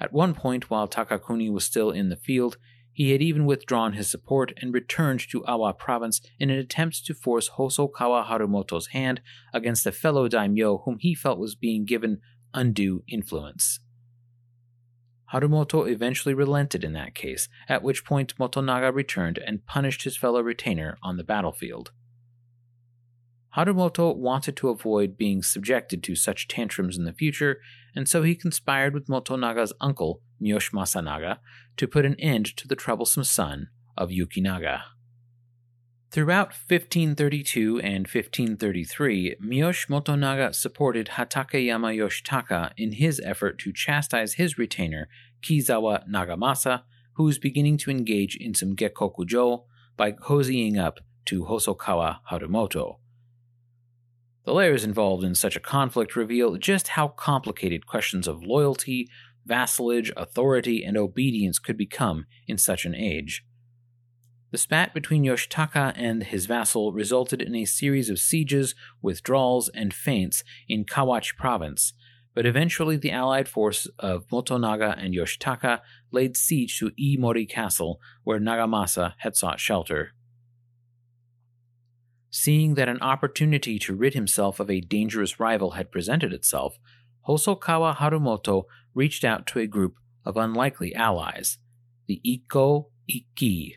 At 0.00 0.12
one 0.12 0.34
point, 0.34 0.70
while 0.70 0.88
Takakuni 0.88 1.50
was 1.50 1.64
still 1.64 1.90
in 1.90 2.08
the 2.08 2.16
field, 2.16 2.56
he 2.92 3.12
had 3.12 3.22
even 3.22 3.46
withdrawn 3.46 3.92
his 3.92 4.10
support 4.10 4.52
and 4.56 4.74
returned 4.74 5.20
to 5.30 5.44
Awa 5.46 5.72
province 5.72 6.20
in 6.38 6.50
an 6.50 6.58
attempt 6.58 7.04
to 7.06 7.14
force 7.14 7.50
Hosokawa 7.50 8.26
Harumoto's 8.26 8.88
hand 8.88 9.20
against 9.52 9.86
a 9.86 9.92
fellow 9.92 10.26
daimyo 10.28 10.78
whom 10.78 10.98
he 10.98 11.14
felt 11.14 11.38
was 11.38 11.54
being 11.54 11.84
given 11.84 12.20
undue 12.52 13.04
influence. 13.08 13.80
Harumoto 15.32 15.88
eventually 15.88 16.34
relented 16.34 16.82
in 16.82 16.94
that 16.94 17.14
case, 17.14 17.48
at 17.68 17.82
which 17.82 18.04
point 18.04 18.36
Motonaga 18.36 18.92
returned 18.92 19.38
and 19.38 19.66
punished 19.66 20.04
his 20.04 20.16
fellow 20.16 20.40
retainer 20.40 20.96
on 21.02 21.18
the 21.18 21.24
battlefield. 21.24 21.92
Harumoto 23.58 24.14
wanted 24.14 24.56
to 24.58 24.68
avoid 24.68 25.16
being 25.16 25.42
subjected 25.42 26.00
to 26.04 26.14
such 26.14 26.46
tantrums 26.46 26.96
in 26.96 27.02
the 27.04 27.12
future, 27.12 27.60
and 27.92 28.08
so 28.08 28.22
he 28.22 28.36
conspired 28.36 28.94
with 28.94 29.08
Motonaga's 29.08 29.72
uncle, 29.80 30.22
Miyoshi 30.40 30.70
Masanaga, 30.70 31.38
to 31.76 31.88
put 31.88 32.06
an 32.06 32.14
end 32.20 32.56
to 32.56 32.68
the 32.68 32.76
troublesome 32.76 33.24
son 33.24 33.70
of 33.96 34.10
Yukinaga. 34.10 34.82
Throughout 36.12 36.50
1532 36.50 37.80
and 37.80 38.06
1533, 38.06 39.38
Miyoshi 39.44 39.88
Motonaga 39.88 40.54
supported 40.54 41.08
Hatakeyama 41.14 41.96
Yoshitaka 41.96 42.70
in 42.76 42.92
his 42.92 43.20
effort 43.24 43.58
to 43.58 43.72
chastise 43.72 44.34
his 44.34 44.56
retainer, 44.56 45.08
Kizawa 45.42 46.08
Nagamasa, 46.08 46.82
who 47.14 47.24
was 47.24 47.38
beginning 47.38 47.76
to 47.78 47.90
engage 47.90 48.36
in 48.36 48.54
some 48.54 48.76
gekkokujo 48.76 49.64
by 49.96 50.12
cozying 50.12 50.78
up 50.78 51.00
to 51.24 51.42
Hosokawa 51.42 52.18
Harumoto. 52.30 52.98
The 54.48 54.54
layers 54.54 54.82
involved 54.82 55.24
in 55.24 55.34
such 55.34 55.56
a 55.56 55.60
conflict 55.60 56.16
reveal 56.16 56.56
just 56.56 56.88
how 56.88 57.08
complicated 57.08 57.86
questions 57.86 58.26
of 58.26 58.42
loyalty, 58.42 59.06
vassalage, 59.44 60.10
authority, 60.16 60.82
and 60.82 60.96
obedience 60.96 61.58
could 61.58 61.76
become 61.76 62.24
in 62.46 62.56
such 62.56 62.86
an 62.86 62.94
age. 62.94 63.44
The 64.50 64.56
spat 64.56 64.94
between 64.94 65.22
Yoshitaka 65.22 65.92
and 65.96 66.22
his 66.22 66.46
vassal 66.46 66.94
resulted 66.94 67.42
in 67.42 67.54
a 67.54 67.66
series 67.66 68.08
of 68.08 68.18
sieges, 68.18 68.74
withdrawals, 69.02 69.68
and 69.68 69.92
feints 69.92 70.42
in 70.66 70.86
Kawachi 70.86 71.36
province, 71.36 71.92
but 72.34 72.46
eventually 72.46 72.96
the 72.96 73.12
allied 73.12 73.50
force 73.50 73.86
of 73.98 74.26
Motonaga 74.28 74.96
and 74.96 75.12
Yoshitaka 75.12 75.80
laid 76.10 76.38
siege 76.38 76.78
to 76.78 76.92
Iimori 76.92 77.46
Castle, 77.46 78.00
where 78.24 78.40
Nagamasa 78.40 79.12
had 79.18 79.36
sought 79.36 79.60
shelter. 79.60 80.14
Seeing 82.30 82.74
that 82.74 82.88
an 82.88 83.00
opportunity 83.00 83.78
to 83.80 83.94
rid 83.94 84.14
himself 84.14 84.60
of 84.60 84.70
a 84.70 84.80
dangerous 84.80 85.40
rival 85.40 85.72
had 85.72 85.90
presented 85.90 86.32
itself, 86.32 86.78
Hosokawa 87.26 87.96
Harumoto 87.96 88.64
reached 88.94 89.24
out 89.24 89.46
to 89.48 89.58
a 89.58 89.66
group 89.66 89.96
of 90.24 90.36
unlikely 90.36 90.94
allies, 90.94 91.58
the 92.06 92.20
Ikko 92.24 92.88
Ikki. 93.08 93.76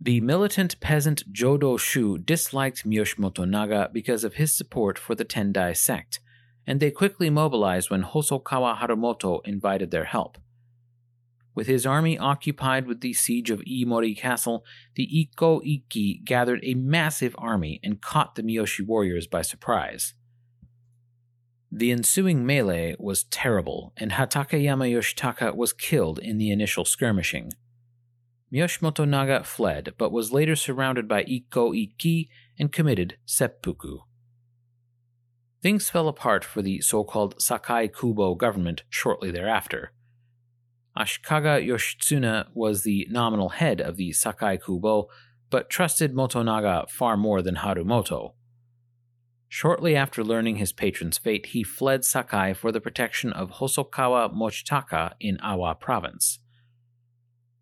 The 0.00 0.20
militant 0.20 0.80
peasant 0.80 1.32
Jodo 1.32 1.78
Shu 1.78 2.18
disliked 2.18 2.84
Miyoshi 2.84 3.18
Motonaga 3.18 3.92
because 3.92 4.24
of 4.24 4.34
his 4.34 4.52
support 4.52 4.98
for 4.98 5.14
the 5.14 5.24
Tendai 5.24 5.76
sect, 5.76 6.20
and 6.66 6.80
they 6.80 6.90
quickly 6.90 7.30
mobilized 7.30 7.90
when 7.90 8.02
Hosokawa 8.02 8.78
Harumoto 8.78 9.40
invited 9.44 9.90
their 9.90 10.06
help. 10.06 10.38
With 11.54 11.66
his 11.66 11.84
army 11.84 12.18
occupied 12.18 12.86
with 12.86 13.00
the 13.00 13.12
siege 13.12 13.50
of 13.50 13.60
Iimori 13.60 14.16
Castle, 14.16 14.64
the 14.94 15.20
Ikko 15.20 15.60
Ikki 15.62 16.22
gathered 16.24 16.60
a 16.62 16.74
massive 16.74 17.34
army 17.38 17.78
and 17.82 18.00
caught 18.00 18.34
the 18.34 18.42
Miyoshi 18.42 18.86
warriors 18.86 19.26
by 19.26 19.42
surprise. 19.42 20.14
The 21.70 21.90
ensuing 21.90 22.44
melee 22.44 22.96
was 22.98 23.24
terrible, 23.24 23.92
and 23.96 24.12
Hatakeyama 24.12 24.90
Yoshitaka 24.92 25.54
was 25.54 25.72
killed 25.72 26.18
in 26.18 26.38
the 26.38 26.50
initial 26.50 26.84
skirmishing. 26.84 27.52
Miyoshi 28.52 28.80
Motonaga 28.80 29.44
fled, 29.44 29.94
but 29.96 30.12
was 30.12 30.32
later 30.32 30.56
surrounded 30.56 31.08
by 31.08 31.22
Ikko 31.24 31.72
Ikki 31.74 32.28
and 32.58 32.72
committed 32.72 33.16
seppuku. 33.24 34.00
Things 35.62 35.88
fell 35.88 36.08
apart 36.08 36.44
for 36.44 36.60
the 36.60 36.80
so 36.80 37.04
called 37.04 37.40
Sakai 37.40 37.88
Kubo 37.88 38.34
government 38.34 38.82
shortly 38.90 39.30
thereafter. 39.30 39.92
Ashikaga 40.96 41.66
Yoshitsuna 41.66 42.48
was 42.52 42.82
the 42.82 43.06
nominal 43.10 43.50
head 43.50 43.80
of 43.80 43.96
the 43.96 44.12
Sakai 44.12 44.58
Kubo, 44.58 45.08
but 45.50 45.70
trusted 45.70 46.14
Motonaga 46.14 46.88
far 46.90 47.16
more 47.16 47.40
than 47.40 47.56
Harumoto. 47.56 48.34
Shortly 49.48 49.96
after 49.96 50.24
learning 50.24 50.56
his 50.56 50.72
patron's 50.72 51.18
fate, 51.18 51.46
he 51.46 51.62
fled 51.62 52.04
Sakai 52.04 52.54
for 52.54 52.72
the 52.72 52.80
protection 52.80 53.32
of 53.32 53.52
Hosokawa 53.52 54.34
Mochitaka 54.34 55.12
in 55.20 55.38
Awa 55.40 55.74
province. 55.74 56.38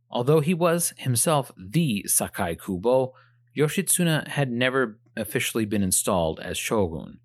Although 0.09 0.41
he 0.41 0.55
was 0.55 0.93
himself 0.99 1.53
the 1.57 2.05
Sakai 2.07 2.57
Kubo, 2.57 3.13
Yoshitsune 3.57 4.27
had 4.29 4.51
never 4.51 4.99
officially 5.17 5.65
been 5.65 5.83
installed 5.83 6.41
as 6.41 6.59
shogun. 6.59 7.19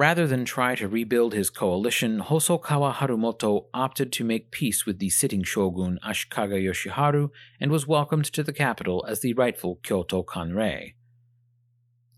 Rather 0.00 0.26
than 0.26 0.46
try 0.46 0.74
to 0.74 0.88
rebuild 0.88 1.34
his 1.34 1.50
coalition, 1.50 2.20
Hosokawa 2.20 2.94
Harumoto 2.94 3.66
opted 3.74 4.10
to 4.12 4.24
make 4.24 4.50
peace 4.50 4.86
with 4.86 4.98
the 4.98 5.10
sitting 5.10 5.42
shogun 5.42 5.98
Ashikaga 6.02 6.58
Yoshiharu 6.58 7.28
and 7.60 7.70
was 7.70 7.86
welcomed 7.86 8.24
to 8.32 8.42
the 8.42 8.54
capital 8.54 9.04
as 9.06 9.20
the 9.20 9.34
rightful 9.34 9.78
Kyoto 9.82 10.22
Kanrei. 10.22 10.94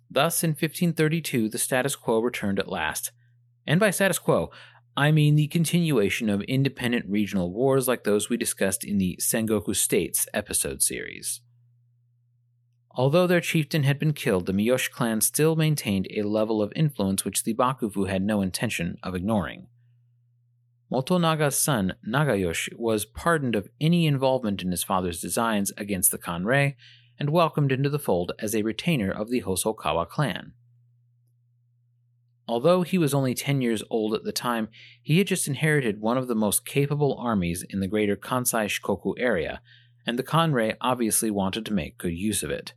Thus, 0.09 0.45
in 0.45 0.51
1532, 0.51 1.49
the 1.49 1.59
status 1.59 1.97
quo 1.97 2.21
returned 2.21 2.61
at 2.61 2.71
last. 2.71 3.11
And 3.67 3.81
by 3.81 3.91
status 3.91 4.21
quo, 4.21 4.53
I 4.97 5.11
mean 5.11 5.35
the 5.35 5.49
continuation 5.49 6.31
of 6.31 6.43
independent 6.43 7.07
regional 7.09 7.53
wars 7.53 7.89
like 7.89 8.05
those 8.05 8.29
we 8.29 8.37
discussed 8.37 8.85
in 8.85 8.99
the 8.99 9.19
Sengoku 9.21 9.75
States 9.75 10.29
episode 10.33 10.83
series. 10.83 11.41
Although 12.94 13.26
their 13.26 13.40
chieftain 13.40 13.84
had 13.84 13.99
been 13.99 14.12
killed, 14.12 14.46
the 14.46 14.52
Miyoshi 14.52 14.90
clan 14.90 15.22
still 15.22 15.56
maintained 15.56 16.08
a 16.11 16.22
level 16.22 16.61
of 16.61 16.72
influence 16.76 17.25
which 17.25 17.44
the 17.44 17.54
Bakufu 17.54 18.08
had 18.08 18.22
no 18.22 18.42
intention 18.42 18.99
of 19.02 19.14
ignoring. 19.14 19.68
Motonaga's 20.92 21.56
son, 21.56 21.94
Nagayoshi, 22.06 22.76
was 22.76 23.06
pardoned 23.06 23.56
of 23.56 23.68
any 23.80 24.06
involvement 24.06 24.62
in 24.62 24.70
his 24.70 24.84
father's 24.84 25.22
designs 25.22 25.72
against 25.78 26.11
the 26.11 26.18
Kanrei 26.18 26.75
and 27.18 27.30
welcomed 27.30 27.72
into 27.72 27.88
the 27.88 27.99
fold 27.99 28.32
as 28.38 28.54
a 28.54 28.62
retainer 28.62 29.11
of 29.11 29.30
the 29.30 29.40
Hosokawa 29.40 30.06
clan. 30.06 30.52
Although 32.46 32.82
he 32.82 32.99
was 32.99 33.14
only 33.14 33.34
10 33.34 33.62
years 33.62 33.82
old 33.88 34.12
at 34.12 34.25
the 34.25 34.32
time, 34.32 34.68
he 35.00 35.16
had 35.16 35.28
just 35.28 35.49
inherited 35.49 36.02
one 36.02 36.18
of 36.18 36.28
the 36.28 36.34
most 36.34 36.66
capable 36.66 37.16
armies 37.18 37.64
in 37.70 37.80
the 37.80 37.88
greater 37.88 38.16
Kansai 38.16 38.66
Shikoku 38.66 39.14
area, 39.16 39.62
and 40.06 40.18
the 40.18 40.22
Kanrei 40.22 40.75
obviously 40.82 41.30
wanted 41.30 41.64
to 41.64 41.72
make 41.72 41.96
good 41.96 42.12
use 42.12 42.42
of 42.42 42.50
it. 42.50 42.75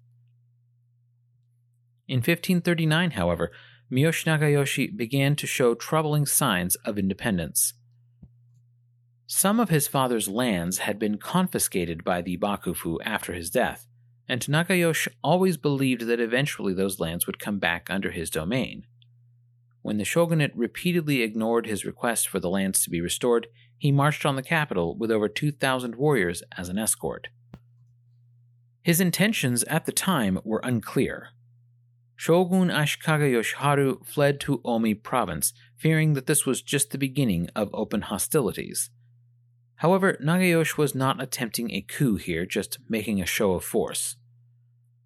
In 2.07 2.17
1539, 2.17 3.11
however, 3.11 3.51
Miyoshi 3.91 4.25
Nagayoshi 4.25 4.95
began 4.95 5.35
to 5.35 5.47
show 5.47 5.73
troubling 5.73 6.25
signs 6.25 6.75
of 6.77 6.97
independence. 6.97 7.73
Some 9.27 9.59
of 9.59 9.69
his 9.69 9.87
father's 9.87 10.27
lands 10.27 10.79
had 10.79 10.99
been 10.99 11.17
confiscated 11.17 12.03
by 12.03 12.21
the 12.21 12.37
Bakufu 12.37 12.97
after 13.03 13.33
his 13.33 13.49
death, 13.49 13.87
and 14.27 14.41
Nagayoshi 14.41 15.07
always 15.23 15.57
believed 15.57 16.03
that 16.07 16.19
eventually 16.19 16.73
those 16.73 16.99
lands 16.99 17.25
would 17.25 17.39
come 17.39 17.57
back 17.57 17.87
under 17.89 18.11
his 18.11 18.29
domain. 18.29 18.85
When 19.81 19.97
the 19.97 20.05
shogunate 20.05 20.51
repeatedly 20.55 21.21
ignored 21.21 21.65
his 21.67 21.85
request 21.85 22.27
for 22.27 22.39
the 22.39 22.49
lands 22.49 22.83
to 22.83 22.89
be 22.89 23.01
restored, 23.01 23.47
he 23.77 23.91
marched 23.91 24.25
on 24.25 24.35
the 24.35 24.43
capital 24.43 24.95
with 24.97 25.11
over 25.11 25.27
2,000 25.27 25.95
warriors 25.95 26.43
as 26.57 26.69
an 26.69 26.77
escort. 26.77 27.27
His 28.83 29.01
intentions 29.01 29.63
at 29.63 29.85
the 29.85 29.91
time 29.91 30.39
were 30.43 30.61
unclear. 30.63 31.29
Shogun 32.15 32.69
Ashikaga 32.69 33.29
Yoshiharu 33.29 34.05
fled 34.05 34.39
to 34.41 34.61
Omi 34.63 34.93
province, 34.93 35.53
fearing 35.75 36.13
that 36.13 36.27
this 36.27 36.45
was 36.45 36.61
just 36.61 36.91
the 36.91 36.97
beginning 36.97 37.49
of 37.55 37.69
open 37.73 38.01
hostilities. 38.01 38.89
However, 39.77 40.17
Nagayoshi 40.23 40.77
was 40.77 40.95
not 40.95 41.21
attempting 41.21 41.71
a 41.71 41.81
coup 41.81 42.15
here, 42.15 42.45
just 42.45 42.79
making 42.87 43.21
a 43.21 43.25
show 43.25 43.51
of 43.53 43.63
force. 43.63 44.15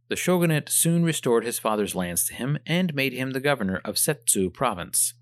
The 0.10 0.16
shogunate 0.16 0.70
soon 0.70 1.04
restored 1.04 1.44
his 1.44 1.60
father's 1.60 1.96
lands 1.96 2.26
to 2.26 2.34
him 2.34 2.60
and 2.66 2.94
made 2.94 3.14
him 3.14 3.32
the 3.32 3.40
governor 3.40 3.82
of 3.84 3.96
Settsu 3.96 4.54
province. 4.54 5.14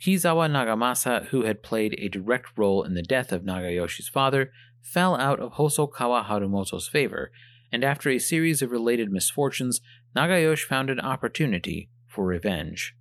Kizawa 0.00 0.50
Nagamasa, 0.50 1.26
who 1.26 1.42
had 1.44 1.62
played 1.62 1.94
a 1.98 2.08
direct 2.08 2.56
role 2.56 2.82
in 2.82 2.94
the 2.94 3.02
death 3.02 3.30
of 3.30 3.42
Nagayoshi's 3.42 4.08
father, 4.08 4.50
fell 4.80 5.14
out 5.14 5.38
of 5.38 5.52
Hosokawa 5.52 6.26
Harumoto's 6.26 6.88
favor, 6.88 7.30
and 7.70 7.84
after 7.84 8.10
a 8.10 8.18
series 8.18 8.62
of 8.62 8.72
related 8.72 9.10
misfortunes, 9.10 9.80
Nagayoshi 10.14 10.64
found 10.64 10.90
an 10.90 11.00
opportunity 11.00 11.90
for 12.06 12.26
revenge. 12.26 12.94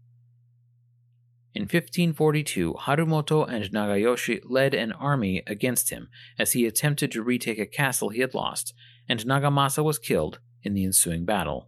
In 1.54 1.64
1542, 1.64 2.76
Harumoto 2.76 3.46
and 3.48 3.66
Nagayoshi 3.66 4.40
led 4.46 4.74
an 4.74 4.94
army 4.94 5.44
against 5.46 5.90
him 5.90 6.08
as 6.40 6.54
he 6.54 6.66
attempted 6.66 7.12
to 7.12 7.22
retake 7.22 7.60
a 7.60 7.66
castle 7.66 8.10
he 8.10 8.22
had 8.22 8.34
lost, 8.34 8.74
and 9.10 9.20
Nagamasa 9.26 9.84
was 9.84 10.00
killed 10.00 10.40
in 10.64 10.74
the 10.74 10.86
ensuing 10.86 11.26
battle. 11.26 11.68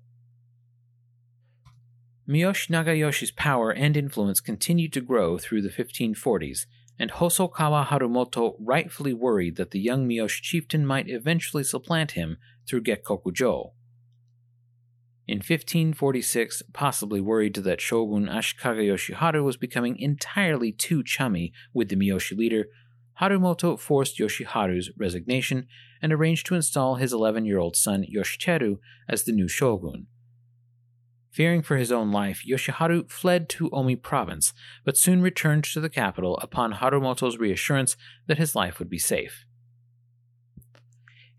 Miyoshi 2.28 2.70
Nagayoshi's 2.70 3.32
power 3.32 3.72
and 3.72 3.98
influence 3.98 4.40
continued 4.40 4.94
to 4.94 5.02
grow 5.02 5.38
through 5.38 5.62
the 5.62 5.70
1540s, 5.70 6.66
and 6.98 7.12
Hosokawa 7.12 7.88
Harumoto 7.88 8.56
rightfully 8.60 9.14
worried 9.14 9.58
that 9.58 9.72
the 9.72 9.82
young 9.82 10.08
Miyoshi 10.08 10.42
chieftain 10.42 10.86
might 10.86 11.10
eventually 11.10 11.66
supplant 11.66 12.12
him 12.12 12.38
through 12.66 12.84
Gekkokujo. 12.84 13.72
In 15.26 15.38
1546, 15.38 16.64
possibly 16.74 17.22
worried 17.22 17.56
that 17.56 17.80
Shogun 17.80 18.28
Ashikaga 18.28 18.84
Yoshiharu 18.86 19.44
was 19.44 19.56
becoming 19.56 19.98
entirely 19.98 20.74
too 20.74 21.02
chummy 21.02 21.54
with 21.74 21.88
the 21.88 21.96
Miyoshi 21.96 22.38
leader, 22.38 22.66
Harumoto 23.22 23.80
forced 23.80 24.18
Yoshiharu's 24.18 24.92
resignation 24.98 25.68
and 26.02 26.12
arranged 26.12 26.46
to 26.48 26.56
install 26.56 26.96
his 26.96 27.14
11 27.14 27.46
year 27.46 27.60
old 27.60 27.78
son 27.78 28.06
Yoshiteru 28.14 28.80
as 29.08 29.24
the 29.24 29.32
new 29.32 29.48
shogun. 29.48 30.08
Fearing 31.32 31.62
for 31.62 31.78
his 31.78 31.92
own 31.92 32.12
life, 32.12 32.44
Yoshiharu 32.48 33.10
fled 33.10 33.48
to 33.50 33.70
Omi 33.72 33.96
province, 33.96 34.54
but 34.84 34.98
soon 34.98 35.22
returned 35.22 35.64
to 35.64 35.80
the 35.80 35.90
capital 35.90 36.38
upon 36.40 36.74
Harumoto's 36.74 37.38
reassurance 37.38 37.96
that 38.28 38.38
his 38.38 38.56
life 38.56 38.78
would 38.78 38.90
be 38.90 39.00
safe. 39.00 39.46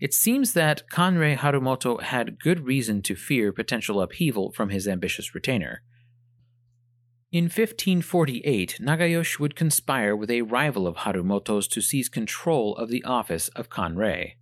It 0.05 0.13
seems 0.13 0.53
that 0.53 0.83
Kanrei 0.93 1.35
Harumoto 1.35 1.99
had 2.03 2.39
good 2.39 2.67
reason 2.67 3.01
to 3.05 3.17
fear 3.17 3.53
potential 3.53 4.03
upheaval 4.03 4.53
from 4.53 4.69
his 4.69 4.87
ambitious 4.87 5.35
retainer. 5.35 5.81
In 7.33 7.45
1548, 7.45 8.81
Nagayoshi 8.83 9.41
would 9.41 9.57
conspire 9.57 10.15
with 10.15 10.31
a 10.31 10.43
rival 10.43 10.87
of 10.87 10.97
Harumoto's 10.97 11.67
to 11.69 11.81
seize 11.81 12.11
control 12.11 12.77
of 12.77 12.91
the 12.91 13.03
office 13.03 13.49
of 13.57 13.71
Kanrei. 13.71 14.33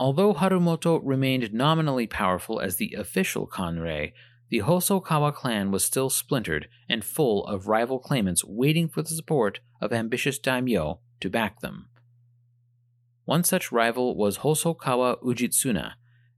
Although 0.00 0.32
Harumoto 0.32 0.98
remained 1.04 1.52
nominally 1.52 2.06
powerful 2.06 2.58
as 2.58 2.76
the 2.76 2.94
official 2.94 3.46
Kanrei, 3.46 4.14
the 4.48 4.60
Hosokawa 4.60 5.34
clan 5.34 5.70
was 5.70 5.84
still 5.84 6.08
splintered 6.08 6.68
and 6.88 7.04
full 7.04 7.44
of 7.44 7.68
rival 7.68 7.98
claimants 7.98 8.42
waiting 8.42 8.88
for 8.88 9.02
the 9.02 9.10
support 9.10 9.60
of 9.78 9.92
ambitious 9.92 10.38
daimyo 10.38 11.00
to 11.20 11.28
back 11.28 11.60
them. 11.60 11.90
One 13.32 13.44
such 13.44 13.72
rival 13.72 14.14
was 14.14 14.40
Hosokawa 14.40 15.22
Ujitsuna, 15.22 15.92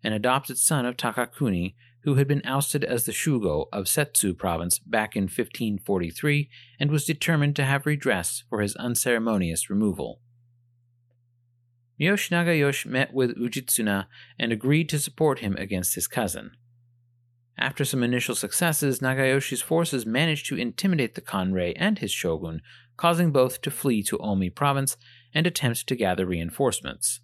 an 0.04 0.12
adopted 0.12 0.58
son 0.58 0.86
of 0.86 0.96
Takakuni, 0.96 1.74
who 2.04 2.14
had 2.14 2.28
been 2.28 2.40
ousted 2.44 2.84
as 2.84 3.02
the 3.04 3.10
Shugo 3.10 3.66
of 3.72 3.86
Settsu 3.86 4.38
province 4.38 4.78
back 4.78 5.16
in 5.16 5.24
1543 5.24 6.48
and 6.78 6.92
was 6.92 7.04
determined 7.04 7.56
to 7.56 7.64
have 7.64 7.84
redress 7.84 8.44
for 8.48 8.60
his 8.60 8.76
unceremonious 8.76 9.68
removal. 9.68 10.20
Miyoshi 12.00 12.30
Nagayoshi 12.30 12.86
met 12.86 13.12
with 13.12 13.36
Ujitsuna 13.36 14.06
and 14.38 14.52
agreed 14.52 14.88
to 14.90 15.00
support 15.00 15.40
him 15.40 15.56
against 15.56 15.96
his 15.96 16.06
cousin. 16.06 16.52
After 17.58 17.84
some 17.84 18.04
initial 18.04 18.36
successes, 18.36 19.00
Nagayoshi's 19.00 19.62
forces 19.62 20.06
managed 20.06 20.46
to 20.46 20.56
intimidate 20.56 21.16
the 21.16 21.20
Kanrei 21.20 21.72
and 21.74 21.98
his 21.98 22.12
shogun, 22.12 22.62
causing 22.96 23.32
both 23.32 23.62
to 23.62 23.72
flee 23.72 24.04
to 24.04 24.18
Omi 24.18 24.48
province 24.48 24.96
and 25.34 25.46
attempt 25.46 25.86
to 25.86 25.96
gather 25.96 26.24
reinforcements. 26.24 27.20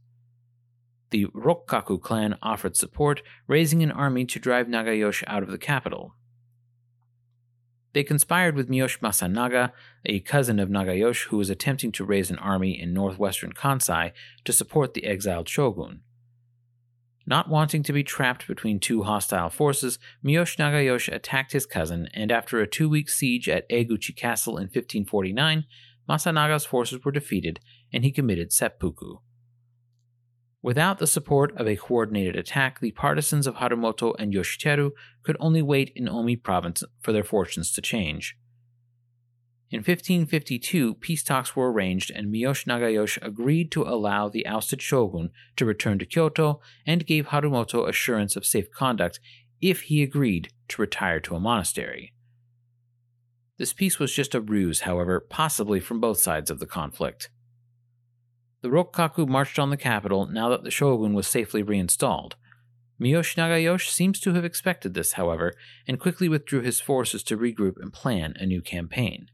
The 1.10 1.26
Rokkaku 1.26 2.00
clan 2.00 2.36
offered 2.42 2.76
support, 2.76 3.22
raising 3.46 3.82
an 3.82 3.90
army 3.90 4.24
to 4.26 4.38
drive 4.38 4.66
Nagayoshi 4.66 5.24
out 5.26 5.42
of 5.42 5.50
the 5.50 5.58
capital. 5.58 6.14
They 7.92 8.04
conspired 8.04 8.54
with 8.54 8.68
Miyoshi 8.68 9.00
Masanaga, 9.00 9.72
a 10.06 10.20
cousin 10.20 10.60
of 10.60 10.68
Nagayoshi 10.68 11.26
who 11.26 11.36
was 11.36 11.50
attempting 11.50 11.90
to 11.92 12.04
raise 12.04 12.30
an 12.30 12.38
army 12.38 12.80
in 12.80 12.94
northwestern 12.94 13.52
Kansai 13.52 14.12
to 14.44 14.52
support 14.52 14.94
the 14.94 15.04
exiled 15.04 15.48
shogun. 15.48 16.02
Not 17.26 17.48
wanting 17.48 17.82
to 17.84 17.92
be 17.92 18.04
trapped 18.04 18.46
between 18.46 18.78
two 18.78 19.02
hostile 19.02 19.50
forces, 19.50 19.98
Miyoshi 20.24 20.56
Nagayoshi 20.56 21.12
attacked 21.12 21.52
his 21.52 21.66
cousin, 21.66 22.08
and 22.14 22.30
after 22.30 22.60
a 22.60 22.66
two 22.66 22.88
week 22.88 23.08
siege 23.08 23.48
at 23.48 23.68
Eguchi 23.68 24.14
Castle 24.14 24.56
in 24.56 24.64
1549, 24.64 25.64
Masanaga's 26.10 26.64
forces 26.64 27.04
were 27.04 27.12
defeated 27.12 27.60
and 27.92 28.02
he 28.02 28.10
committed 28.10 28.52
seppuku. 28.52 29.18
Without 30.60 30.98
the 30.98 31.06
support 31.06 31.56
of 31.56 31.68
a 31.68 31.76
coordinated 31.76 32.34
attack, 32.34 32.80
the 32.80 32.90
partisans 32.90 33.46
of 33.46 33.54
Harumoto 33.54 34.14
and 34.18 34.34
Yoshiteru 34.34 34.90
could 35.22 35.36
only 35.38 35.62
wait 35.62 35.92
in 35.94 36.08
Omi 36.08 36.34
province 36.34 36.82
for 37.00 37.12
their 37.12 37.24
fortunes 37.24 37.72
to 37.72 37.80
change. 37.80 38.36
In 39.70 39.78
1552, 39.78 40.94
peace 40.94 41.22
talks 41.22 41.54
were 41.54 41.70
arranged, 41.72 42.10
and 42.10 42.26
Miyoshi 42.26 42.66
Nagayoshi 42.66 43.18
agreed 43.22 43.70
to 43.70 43.84
allow 43.84 44.28
the 44.28 44.44
ousted 44.44 44.82
shogun 44.82 45.30
to 45.56 45.64
return 45.64 46.00
to 46.00 46.04
Kyoto 46.04 46.60
and 46.84 47.06
gave 47.06 47.28
Harumoto 47.28 47.88
assurance 47.88 48.34
of 48.34 48.44
safe 48.44 48.70
conduct 48.72 49.20
if 49.60 49.82
he 49.82 50.02
agreed 50.02 50.52
to 50.68 50.82
retire 50.82 51.20
to 51.20 51.36
a 51.36 51.40
monastery. 51.40 52.12
This 53.60 53.74
peace 53.74 53.98
was 53.98 54.14
just 54.14 54.34
a 54.34 54.40
ruse, 54.40 54.80
however, 54.80 55.20
possibly 55.20 55.80
from 55.80 56.00
both 56.00 56.16
sides 56.16 56.50
of 56.50 56.60
the 56.60 56.66
conflict. 56.66 57.28
The 58.62 58.70
Rokkaku 58.70 59.28
marched 59.28 59.58
on 59.58 59.68
the 59.68 59.76
capital 59.76 60.24
now 60.24 60.48
that 60.48 60.64
the 60.64 60.70
shogun 60.70 61.12
was 61.12 61.26
safely 61.26 61.62
reinstalled. 61.62 62.36
Miyoshi 62.98 63.36
Nagayoshi 63.36 63.90
seems 63.90 64.18
to 64.20 64.32
have 64.32 64.46
expected 64.46 64.94
this, 64.94 65.12
however, 65.12 65.52
and 65.86 66.00
quickly 66.00 66.26
withdrew 66.26 66.62
his 66.62 66.80
forces 66.80 67.22
to 67.24 67.36
regroup 67.36 67.74
and 67.78 67.92
plan 67.92 68.32
a 68.36 68.46
new 68.46 68.62
campaign. 68.62 69.30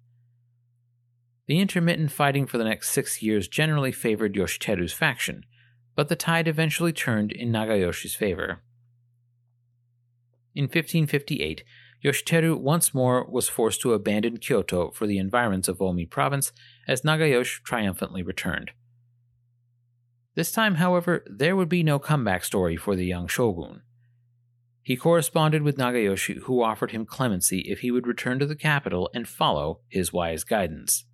The 1.47 1.61
intermittent 1.61 2.11
fighting 2.11 2.49
for 2.49 2.59
the 2.59 2.65
next 2.65 2.91
six 2.91 3.23
years 3.23 3.47
generally 3.47 3.93
favored 3.93 4.35
Yoshiteru's 4.35 4.93
faction, 4.93 5.45
but 5.95 6.09
the 6.09 6.17
tide 6.17 6.49
eventually 6.49 6.93
turned 6.93 7.31
in 7.31 7.53
Nagayoshi's 7.53 8.17
favor. 8.17 8.61
In 10.53 10.65
1558, 10.65 11.62
Yoshiteru 12.07 12.57
once 12.57 12.95
more 12.95 13.27
was 13.29 13.49
forced 13.49 13.81
to 13.81 13.92
abandon 13.92 14.37
Kyoto 14.37 14.92
for 14.92 15.09
the 15.09 15.19
environs 15.19 15.69
of 15.69 15.83
Omi 15.83 16.07
province 16.07 16.53
as 16.87 17.03
Nagayoshi 17.03 17.64
triumphantly 17.64 18.23
returned. 18.23 18.71
This 20.37 20.53
time, 20.53 20.77
however, 20.77 21.25
there 21.27 21.57
would 21.57 21.69
be 21.69 21.83
no 21.83 21.99
comeback 21.99 22.45
story 22.45 22.77
for 22.77 22.95
the 22.95 23.07
young 23.07 23.27
shogun. 23.27 23.83
He 24.85 24.95
corresponded 24.97 25.62
with 25.62 25.79
Nagayoshi, 25.79 26.42
who 26.42 26.62
offered 26.62 26.92
him 26.92 27.07
clemency 27.07 27.61
if 27.62 27.81
he 27.81 27.90
would 27.90 28.07
return 28.07 28.38
to 28.38 28.47
the 28.47 28.55
capital 28.55 29.11
and 29.12 29.27
follow 29.27 29.81
his 29.88 30.12
wise 30.12 30.45
guidance. 30.45 31.07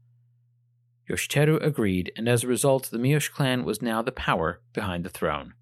Yoshiteru 1.08 1.62
agreed, 1.64 2.12
and 2.16 2.28
as 2.28 2.44
a 2.44 2.48
result, 2.48 2.90
the 2.90 2.98
Miyoshi 2.98 3.32
clan 3.32 3.64
was 3.64 3.80
now 3.80 4.02
the 4.02 4.12
power 4.12 4.60
behind 4.74 5.04
the 5.04 5.10
throne. 5.10 5.54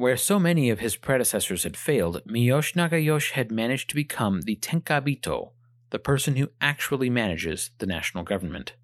Where 0.00 0.16
so 0.16 0.38
many 0.38 0.70
of 0.70 0.80
his 0.80 0.96
predecessors 0.96 1.64
had 1.64 1.76
failed, 1.76 2.22
Miyoshi 2.26 2.74
Nagayoshi 2.74 3.32
had 3.32 3.52
managed 3.52 3.90
to 3.90 3.94
become 3.94 4.40
the 4.40 4.56
Tenkabito, 4.56 5.52
the 5.90 5.98
person 5.98 6.36
who 6.36 6.48
actually 6.58 7.10
manages 7.10 7.70
the 7.80 7.84
national 7.84 8.24
government. 8.24 8.76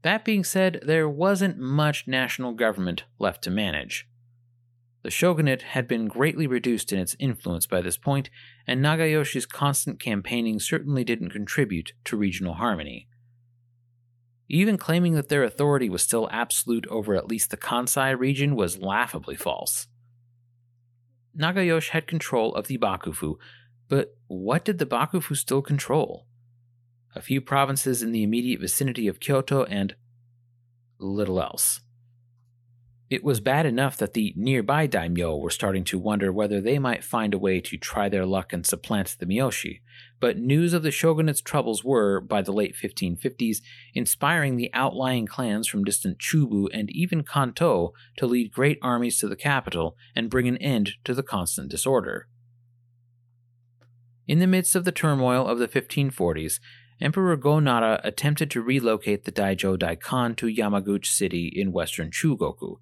That 0.00 0.24
being 0.24 0.44
said, 0.44 0.80
there 0.82 1.06
wasn't 1.06 1.58
much 1.58 2.08
national 2.08 2.54
government 2.54 3.04
left 3.18 3.44
to 3.44 3.50
manage. 3.50 4.08
The 5.02 5.10
shogunate 5.10 5.60
had 5.60 5.86
been 5.86 6.08
greatly 6.08 6.46
reduced 6.46 6.90
in 6.90 6.98
its 6.98 7.14
influence 7.18 7.66
by 7.66 7.82
this 7.82 7.98
point, 7.98 8.30
and 8.66 8.82
Nagayoshi's 8.82 9.44
constant 9.44 10.00
campaigning 10.00 10.58
certainly 10.58 11.04
didn't 11.04 11.32
contribute 11.32 11.92
to 12.04 12.16
regional 12.16 12.54
harmony. 12.54 13.07
Even 14.48 14.78
claiming 14.78 15.14
that 15.14 15.28
their 15.28 15.44
authority 15.44 15.90
was 15.90 16.02
still 16.02 16.28
absolute 16.32 16.86
over 16.88 17.14
at 17.14 17.28
least 17.28 17.50
the 17.50 17.56
Kansai 17.56 18.18
region 18.18 18.56
was 18.56 18.78
laughably 18.78 19.36
false. 19.36 19.86
Nagayoshi 21.38 21.90
had 21.90 22.06
control 22.06 22.54
of 22.54 22.66
the 22.66 22.78
Bakufu, 22.78 23.36
but 23.88 24.16
what 24.26 24.64
did 24.64 24.78
the 24.78 24.86
Bakufu 24.86 25.36
still 25.36 25.62
control? 25.62 26.26
A 27.14 27.20
few 27.20 27.40
provinces 27.40 28.02
in 28.02 28.12
the 28.12 28.22
immediate 28.22 28.60
vicinity 28.60 29.06
of 29.06 29.20
Kyoto 29.20 29.64
and 29.64 29.94
little 30.98 31.40
else. 31.40 31.80
It 33.10 33.24
was 33.24 33.40
bad 33.40 33.64
enough 33.64 33.96
that 33.96 34.12
the 34.12 34.34
nearby 34.36 34.86
daimyo 34.86 35.34
were 35.34 35.48
starting 35.48 35.82
to 35.84 35.98
wonder 35.98 36.30
whether 36.30 36.60
they 36.60 36.78
might 36.78 37.02
find 37.02 37.32
a 37.32 37.38
way 37.38 37.58
to 37.62 37.78
try 37.78 38.10
their 38.10 38.26
luck 38.26 38.52
and 38.52 38.66
supplant 38.66 39.16
the 39.18 39.24
Miyoshi, 39.24 39.80
but 40.20 40.36
news 40.36 40.74
of 40.74 40.82
the 40.82 40.90
shogunate's 40.90 41.40
troubles 41.40 41.82
were, 41.82 42.20
by 42.20 42.42
the 42.42 42.52
late 42.52 42.76
1550s, 42.76 43.62
inspiring 43.94 44.56
the 44.56 44.70
outlying 44.74 45.26
clans 45.26 45.66
from 45.66 45.84
distant 45.84 46.18
Chubu 46.18 46.68
and 46.74 46.90
even 46.90 47.22
Kanto 47.22 47.94
to 48.18 48.26
lead 48.26 48.52
great 48.52 48.78
armies 48.82 49.18
to 49.20 49.28
the 49.28 49.36
capital 49.36 49.96
and 50.14 50.28
bring 50.28 50.46
an 50.46 50.58
end 50.58 50.92
to 51.04 51.14
the 51.14 51.22
constant 51.22 51.70
disorder. 51.70 52.28
In 54.26 54.38
the 54.38 54.46
midst 54.46 54.76
of 54.76 54.84
the 54.84 54.92
turmoil 54.92 55.46
of 55.46 55.58
the 55.58 55.68
1540s, 55.68 56.60
Emperor 57.00 57.36
Go-Nara 57.36 58.02
attempted 58.04 58.50
to 58.50 58.60
relocate 58.60 59.24
the 59.24 59.32
Daijo 59.32 59.78
Daikon 59.78 60.36
to 60.36 60.46
Yamaguchi 60.46 61.06
City 61.06 61.46
in 61.46 61.72
western 61.72 62.10
Chugoku, 62.10 62.80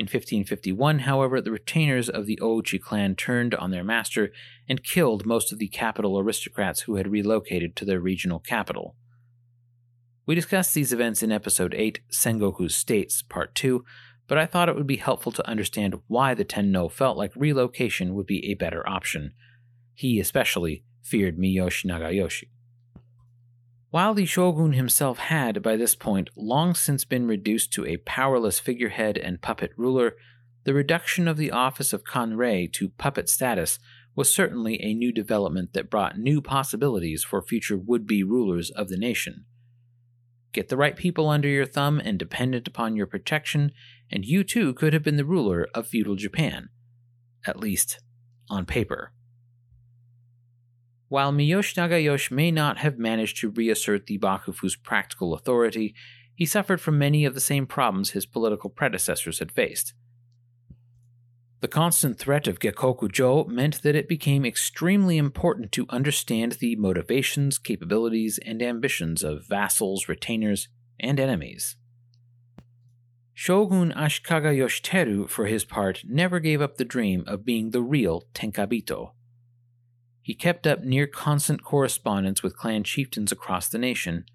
in 0.00 0.04
1551, 0.04 1.00
however, 1.00 1.42
the 1.42 1.50
retainers 1.50 2.08
of 2.08 2.24
the 2.24 2.38
Ouchi 2.40 2.80
clan 2.80 3.14
turned 3.14 3.54
on 3.54 3.70
their 3.70 3.84
master 3.84 4.32
and 4.66 4.82
killed 4.82 5.26
most 5.26 5.52
of 5.52 5.58
the 5.58 5.68
capital 5.68 6.18
aristocrats 6.18 6.80
who 6.80 6.96
had 6.96 7.06
relocated 7.06 7.76
to 7.76 7.84
their 7.84 8.00
regional 8.00 8.40
capital. 8.40 8.96
We 10.24 10.34
discussed 10.34 10.72
these 10.72 10.94
events 10.94 11.22
in 11.22 11.30
episode 11.30 11.74
8, 11.74 12.00
Sengoku's 12.10 12.74
States, 12.74 13.20
part 13.20 13.54
2, 13.54 13.84
but 14.26 14.38
I 14.38 14.46
thought 14.46 14.70
it 14.70 14.74
would 14.74 14.86
be 14.86 14.96
helpful 14.96 15.32
to 15.32 15.46
understand 15.46 16.00
why 16.06 16.32
the 16.32 16.44
Tenno 16.44 16.88
felt 16.88 17.18
like 17.18 17.32
relocation 17.36 18.14
would 18.14 18.26
be 18.26 18.50
a 18.50 18.54
better 18.54 18.88
option. 18.88 19.34
He 19.92 20.18
especially 20.18 20.82
feared 21.02 21.36
Miyoshi 21.36 21.84
Nagayoshi. 21.84 22.48
While 23.90 24.14
the 24.14 24.24
shogun 24.24 24.74
himself 24.74 25.18
had, 25.18 25.62
by 25.62 25.76
this 25.76 25.96
point, 25.96 26.30
long 26.36 26.74
since 26.74 27.04
been 27.04 27.26
reduced 27.26 27.72
to 27.72 27.84
a 27.84 27.96
powerless 27.96 28.60
figurehead 28.60 29.18
and 29.18 29.42
puppet 29.42 29.72
ruler, 29.76 30.14
the 30.62 30.74
reduction 30.74 31.26
of 31.26 31.36
the 31.36 31.50
office 31.50 31.92
of 31.92 32.04
Kanrei 32.04 32.72
to 32.74 32.90
puppet 32.90 33.28
status 33.28 33.80
was 34.14 34.32
certainly 34.32 34.80
a 34.80 34.94
new 34.94 35.12
development 35.12 35.72
that 35.72 35.90
brought 35.90 36.18
new 36.18 36.40
possibilities 36.40 37.24
for 37.24 37.42
future 37.42 37.76
would 37.76 38.06
be 38.06 38.22
rulers 38.22 38.70
of 38.70 38.88
the 38.88 38.96
nation. 38.96 39.44
Get 40.52 40.68
the 40.68 40.76
right 40.76 40.94
people 40.94 41.28
under 41.28 41.48
your 41.48 41.66
thumb 41.66 42.00
and 42.04 42.18
dependent 42.18 42.68
upon 42.68 42.94
your 42.94 43.06
protection, 43.06 43.72
and 44.10 44.24
you 44.24 44.44
too 44.44 44.72
could 44.74 44.92
have 44.92 45.02
been 45.02 45.16
the 45.16 45.24
ruler 45.24 45.66
of 45.74 45.88
feudal 45.88 46.14
Japan. 46.14 46.68
At 47.44 47.58
least, 47.58 48.00
on 48.48 48.66
paper. 48.66 49.12
While 51.10 51.32
Miyoshi 51.32 51.74
Nagayoshi 51.74 52.30
may 52.30 52.52
not 52.52 52.78
have 52.78 52.96
managed 52.96 53.38
to 53.38 53.50
reassert 53.50 54.06
the 54.06 54.16
Bakufu's 54.16 54.76
practical 54.76 55.34
authority, 55.34 55.92
he 56.36 56.46
suffered 56.46 56.80
from 56.80 56.98
many 56.98 57.24
of 57.24 57.34
the 57.34 57.40
same 57.40 57.66
problems 57.66 58.10
his 58.10 58.26
political 58.26 58.70
predecessors 58.70 59.40
had 59.40 59.50
faced. 59.50 59.92
The 61.62 61.66
constant 61.66 62.16
threat 62.16 62.46
of 62.46 62.60
Gekkokujo 62.60 63.48
meant 63.48 63.82
that 63.82 63.96
it 63.96 64.08
became 64.08 64.44
extremely 64.46 65.18
important 65.18 65.72
to 65.72 65.86
understand 65.88 66.52
the 66.52 66.76
motivations, 66.76 67.58
capabilities, 67.58 68.38
and 68.46 68.62
ambitions 68.62 69.24
of 69.24 69.48
vassals, 69.48 70.08
retainers, 70.08 70.68
and 71.00 71.18
enemies. 71.18 71.74
Shogun 73.34 73.92
Ashikaga 73.96 74.56
Yoshiteru, 74.56 75.28
for 75.28 75.46
his 75.46 75.64
part, 75.64 76.02
never 76.06 76.38
gave 76.38 76.62
up 76.62 76.76
the 76.76 76.84
dream 76.84 77.24
of 77.26 77.44
being 77.44 77.70
the 77.70 77.82
real 77.82 78.28
Tenkabito. 78.32 79.14
He 80.30 80.36
kept 80.36 80.64
up 80.64 80.84
near 80.84 81.08
constant 81.08 81.64
correspondence 81.64 82.40
with 82.40 82.56
clan 82.56 82.84
chieftains 82.84 83.32
across 83.32 83.66
the 83.66 83.78
nation, 83.78 84.26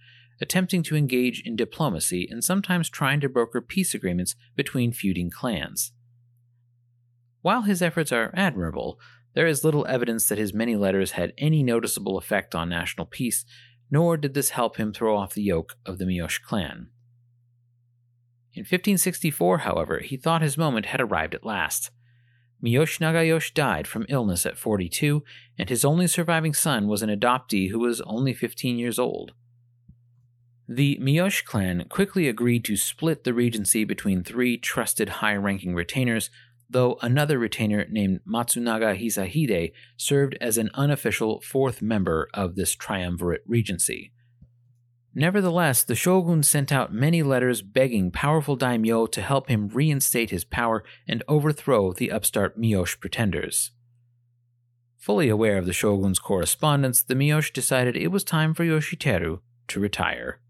attempting 0.42 0.84
to 0.84 0.98
engage 0.98 1.40
in 1.46 1.56
diplomacy 1.56 2.28
and 2.30 2.44
sometimes 2.44 2.90
trying 2.90 3.22
to 3.22 3.30
broker 3.30 3.62
peace 3.62 3.94
agreements 3.94 4.36
between 4.58 4.92
feuding 4.92 5.30
clans. 5.30 5.94
While 7.44 7.62
his 7.62 7.82
efforts 7.82 8.12
are 8.12 8.34
admirable, 8.34 9.00
there 9.36 9.48
is 9.48 9.64
little 9.64 9.88
evidence 9.88 10.28
that 10.28 10.38
his 10.38 10.54
many 10.54 10.76
letters 10.76 11.12
had 11.12 11.32
any 11.38 11.64
noticeable 11.64 12.18
effect 12.18 12.54
on 12.54 12.68
national 12.68 13.08
peace, 13.08 13.46
nor 13.90 14.18
did 14.18 14.34
this 14.34 14.50
help 14.50 14.76
him 14.76 14.92
throw 14.92 15.16
off 15.16 15.34
the 15.34 15.44
yoke 15.44 15.78
of 15.86 15.98
the 15.98 16.04
Miyoshi 16.04 16.42
clan. 16.42 16.90
In 18.54 18.64
1564, 18.64 19.60
however, 19.60 20.00
he 20.00 20.18
thought 20.18 20.42
his 20.42 20.58
moment 20.58 20.88
had 20.88 21.00
arrived 21.00 21.34
at 21.34 21.46
last. 21.46 21.90
Miyoshi 22.66 23.00
Nagayoshi 23.00 23.54
died 23.54 23.86
from 23.86 24.08
illness 24.10 24.44
at 24.44 24.58
42, 24.58 25.24
and 25.56 25.70
his 25.70 25.86
only 25.86 26.08
surviving 26.08 26.56
son 26.56 26.88
was 26.88 27.04
an 27.04 27.12
adoptee 27.12 27.70
who 27.70 27.78
was 27.78 28.02
only 28.02 28.34
15 28.34 28.80
years 28.80 28.98
old. 28.98 29.34
The 30.68 30.98
Miyoshi 31.00 31.46
clan 31.46 31.86
quickly 31.90 32.28
agreed 32.28 32.66
to 32.66 32.76
split 32.76 33.24
the 33.24 33.36
regency 33.36 33.84
between 33.84 34.24
three 34.24 34.58
trusted 34.58 35.10
high 35.10 35.36
ranking 35.36 35.76
retainers, 35.76 36.32
though 36.68 36.98
another 37.04 37.38
retainer 37.38 37.86
named 37.88 38.22
Matsunaga 38.28 39.00
Hisahide 39.00 39.72
served 39.96 40.36
as 40.42 40.58
an 40.58 40.72
unofficial 40.74 41.42
fourth 41.42 41.84
member 41.84 42.30
of 42.34 42.56
this 42.56 42.74
triumvirate 42.74 43.44
regency. 43.46 44.12
Nevertheless, 45.18 45.84
the 45.84 45.96
shogun 45.96 46.44
sent 46.44 46.74
out 46.74 46.94
many 46.94 47.24
letters 47.24 47.62
begging 47.62 48.12
powerful 48.12 48.58
daimyo 48.58 49.06
to 49.08 49.22
help 49.22 49.48
him 49.48 49.70
reinstate 49.70 50.30
his 50.30 50.44
power 50.44 50.84
and 51.08 51.24
overthrow 51.30 51.94
the 51.94 52.12
upstart 52.12 52.60
Miyoshi 52.60 53.00
pretenders. 53.00 53.72
Fully 54.98 55.30
aware 55.30 55.58
of 55.58 55.66
the 55.66 55.72
shogun's 55.72 56.20
correspondence, 56.20 57.02
the 57.02 57.16
Miyoshi 57.16 57.54
decided 57.54 57.96
it 57.96 58.10
was 58.10 58.26
time 58.26 58.54
for 58.54 58.66
Yoshiteru 58.66 59.40
to 59.70 59.80
retire. 59.80 60.42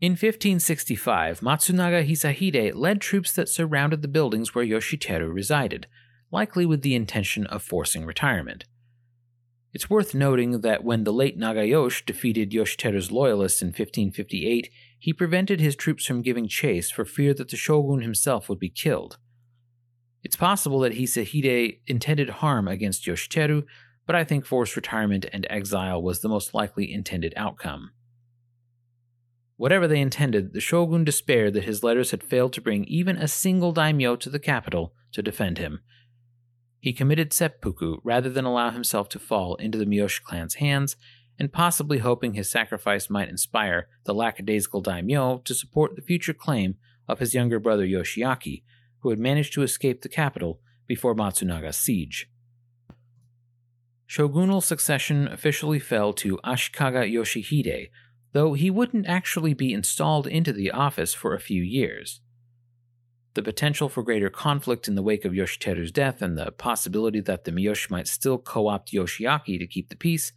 In 0.00 0.12
1565, 0.12 1.40
Matsunaga 1.40 2.08
Hisahide 2.08 2.74
led 2.74 3.00
troops 3.00 3.32
that 3.32 3.48
surrounded 3.48 4.02
the 4.02 4.08
buildings 4.08 4.54
where 4.54 4.64
Yoshiteru 4.64 5.32
resided, 5.32 5.86
likely 6.32 6.66
with 6.66 6.82
the 6.82 6.94
intention 6.96 7.46
of 7.46 7.62
forcing 7.62 8.04
retirement. 8.04 8.64
It's 9.74 9.90
worth 9.90 10.14
noting 10.14 10.62
that 10.62 10.82
when 10.82 11.04
the 11.04 11.12
late 11.12 11.38
Nagayoshi 11.38 12.06
defeated 12.06 12.52
Yoshiteru's 12.52 13.12
loyalists 13.12 13.60
in 13.60 13.68
1558, 13.68 14.70
he 14.98 15.12
prevented 15.12 15.60
his 15.60 15.76
troops 15.76 16.06
from 16.06 16.22
giving 16.22 16.48
chase 16.48 16.90
for 16.90 17.04
fear 17.04 17.34
that 17.34 17.50
the 17.50 17.56
shogun 17.56 18.00
himself 18.00 18.48
would 18.48 18.58
be 18.58 18.70
killed. 18.70 19.18
It's 20.24 20.36
possible 20.36 20.80
that 20.80 20.94
Hisahide 20.94 21.80
intended 21.86 22.30
harm 22.30 22.66
against 22.66 23.04
Yoshiteru, 23.04 23.64
but 24.06 24.16
I 24.16 24.24
think 24.24 24.46
forced 24.46 24.74
retirement 24.74 25.26
and 25.32 25.46
exile 25.50 26.02
was 26.02 26.20
the 26.20 26.28
most 26.28 26.54
likely 26.54 26.92
intended 26.92 27.34
outcome. 27.36 27.90
Whatever 29.58 29.86
they 29.86 30.00
intended, 30.00 30.54
the 30.54 30.60
shogun 30.60 31.04
despaired 31.04 31.52
that 31.54 31.64
his 31.64 31.82
letters 31.82 32.10
had 32.12 32.22
failed 32.22 32.52
to 32.54 32.60
bring 32.60 32.84
even 32.84 33.16
a 33.16 33.28
single 33.28 33.72
daimyo 33.72 34.16
to 34.16 34.30
the 34.30 34.38
capital 34.38 34.94
to 35.12 35.22
defend 35.22 35.58
him, 35.58 35.80
he 36.88 36.92
committed 36.94 37.34
seppuku 37.34 37.98
rather 38.02 38.30
than 38.30 38.46
allow 38.46 38.70
himself 38.70 39.10
to 39.10 39.18
fall 39.18 39.56
into 39.56 39.76
the 39.76 39.84
Miyoshi 39.84 40.22
clan's 40.22 40.54
hands, 40.54 40.96
and 41.38 41.52
possibly 41.52 41.98
hoping 41.98 42.32
his 42.32 42.50
sacrifice 42.50 43.10
might 43.10 43.28
inspire 43.28 43.88
the 44.04 44.14
lackadaisical 44.14 44.80
daimyo 44.80 45.42
to 45.44 45.52
support 45.52 45.96
the 45.96 46.00
future 46.00 46.32
claim 46.32 46.76
of 47.06 47.18
his 47.18 47.34
younger 47.34 47.58
brother 47.58 47.86
Yoshiaki, 47.86 48.62
who 49.00 49.10
had 49.10 49.18
managed 49.18 49.52
to 49.52 49.62
escape 49.62 50.00
the 50.00 50.08
capital 50.08 50.60
before 50.86 51.14
Matsunaga's 51.14 51.76
siege. 51.76 52.30
shogunal 54.06 54.62
succession 54.62 55.28
officially 55.28 55.78
fell 55.78 56.14
to 56.14 56.38
Ashikaga 56.38 57.04
Yoshihide, 57.04 57.90
though 58.32 58.54
he 58.54 58.70
wouldn't 58.70 59.06
actually 59.06 59.52
be 59.52 59.74
installed 59.74 60.26
into 60.26 60.54
the 60.54 60.70
office 60.70 61.12
for 61.12 61.34
a 61.34 61.38
few 61.38 61.62
years. 61.62 62.22
The 63.34 63.42
potential 63.42 63.88
for 63.88 64.02
greater 64.02 64.30
conflict 64.30 64.88
in 64.88 64.94
the 64.94 65.02
wake 65.02 65.24
of 65.24 65.32
Yoshiteru's 65.32 65.92
death 65.92 66.22
and 66.22 66.36
the 66.36 66.50
possibility 66.50 67.20
that 67.20 67.44
the 67.44 67.52
Miyoshi 67.52 67.90
might 67.90 68.08
still 68.08 68.38
co 68.38 68.68
opt 68.68 68.92
Yoshiaki 68.92 69.58
to 69.58 69.66
keep 69.66 69.90
the 69.90 69.96
peace 69.96 70.32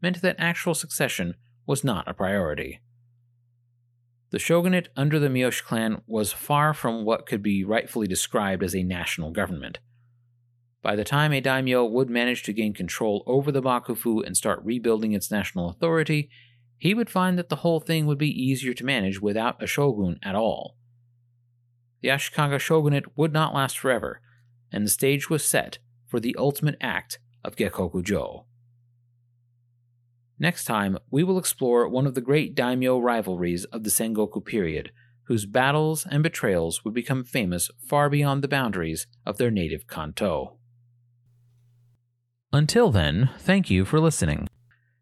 meant 0.00 0.22
that 0.22 0.36
actual 0.38 0.74
succession 0.74 1.34
was 1.66 1.82
not 1.82 2.06
a 2.06 2.14
priority. 2.14 2.80
The 4.30 4.38
shogunate 4.38 4.88
under 4.96 5.18
the 5.18 5.28
Miyoshi 5.28 5.62
clan 5.64 6.02
was 6.06 6.32
far 6.32 6.74
from 6.74 7.04
what 7.04 7.26
could 7.26 7.42
be 7.42 7.64
rightfully 7.64 8.06
described 8.06 8.62
as 8.62 8.74
a 8.74 8.82
national 8.82 9.30
government. 9.30 9.78
By 10.82 10.96
the 10.96 11.04
time 11.04 11.32
a 11.32 11.40
daimyo 11.40 11.86
would 11.86 12.10
manage 12.10 12.42
to 12.42 12.52
gain 12.52 12.74
control 12.74 13.22
over 13.26 13.50
the 13.50 13.62
Bakufu 13.62 14.26
and 14.26 14.36
start 14.36 14.60
rebuilding 14.62 15.12
its 15.12 15.30
national 15.30 15.70
authority, 15.70 16.28
he 16.76 16.92
would 16.92 17.08
find 17.08 17.38
that 17.38 17.48
the 17.48 17.56
whole 17.56 17.80
thing 17.80 18.04
would 18.04 18.18
be 18.18 18.28
easier 18.28 18.74
to 18.74 18.84
manage 18.84 19.20
without 19.20 19.62
a 19.62 19.66
shogun 19.66 20.18
at 20.22 20.34
all. 20.34 20.76
The 22.04 22.10
Ashikaga 22.10 22.60
shogunate 22.60 23.16
would 23.16 23.32
not 23.32 23.54
last 23.54 23.78
forever, 23.78 24.20
and 24.70 24.84
the 24.84 24.90
stage 24.90 25.30
was 25.30 25.42
set 25.42 25.78
for 26.06 26.20
the 26.20 26.36
ultimate 26.38 26.76
act 26.78 27.18
of 27.42 27.56
Gekkokujo. 27.56 28.44
Next 30.38 30.66
time, 30.66 30.98
we 31.10 31.24
will 31.24 31.38
explore 31.38 31.88
one 31.88 32.06
of 32.06 32.14
the 32.14 32.20
great 32.20 32.54
daimyo 32.54 32.98
rivalries 32.98 33.64
of 33.64 33.84
the 33.84 33.90
Sengoku 33.90 34.44
period, 34.44 34.92
whose 35.28 35.46
battles 35.46 36.06
and 36.10 36.22
betrayals 36.22 36.84
would 36.84 36.92
become 36.92 37.24
famous 37.24 37.70
far 37.88 38.10
beyond 38.10 38.44
the 38.44 38.48
boundaries 38.48 39.06
of 39.24 39.38
their 39.38 39.50
native 39.50 39.86
Kanto. 39.86 40.58
Until 42.52 42.90
then, 42.90 43.30
thank 43.38 43.70
you 43.70 43.86
for 43.86 43.98
listening. 43.98 44.46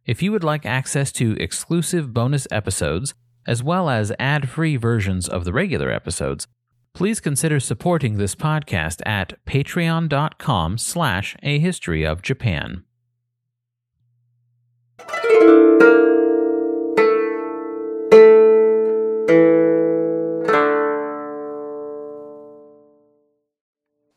If 0.07 0.23
you 0.23 0.31
would 0.31 0.45
like 0.45 0.65
access 0.65 1.11
to 1.15 1.33
exclusive 1.41 2.15
bonus 2.15 2.47
episodes, 2.53 3.12
as 3.45 3.61
well 3.61 3.91
as 3.91 4.12
ad-free 4.21 4.77
versions 4.77 5.29
of 5.29 5.45
the 5.45 5.53
regular 5.53 5.91
episodes, 5.91 6.47
please 6.94 7.20
consider 7.20 7.59
supporting 7.61 8.16
this 8.16 8.35
podcast 8.35 9.00
at 9.07 9.35
patreon.com 9.46 10.78
slash 10.78 11.37
a 11.42 11.59
history 11.59 12.05
of 12.05 12.22
japan. 12.22 12.85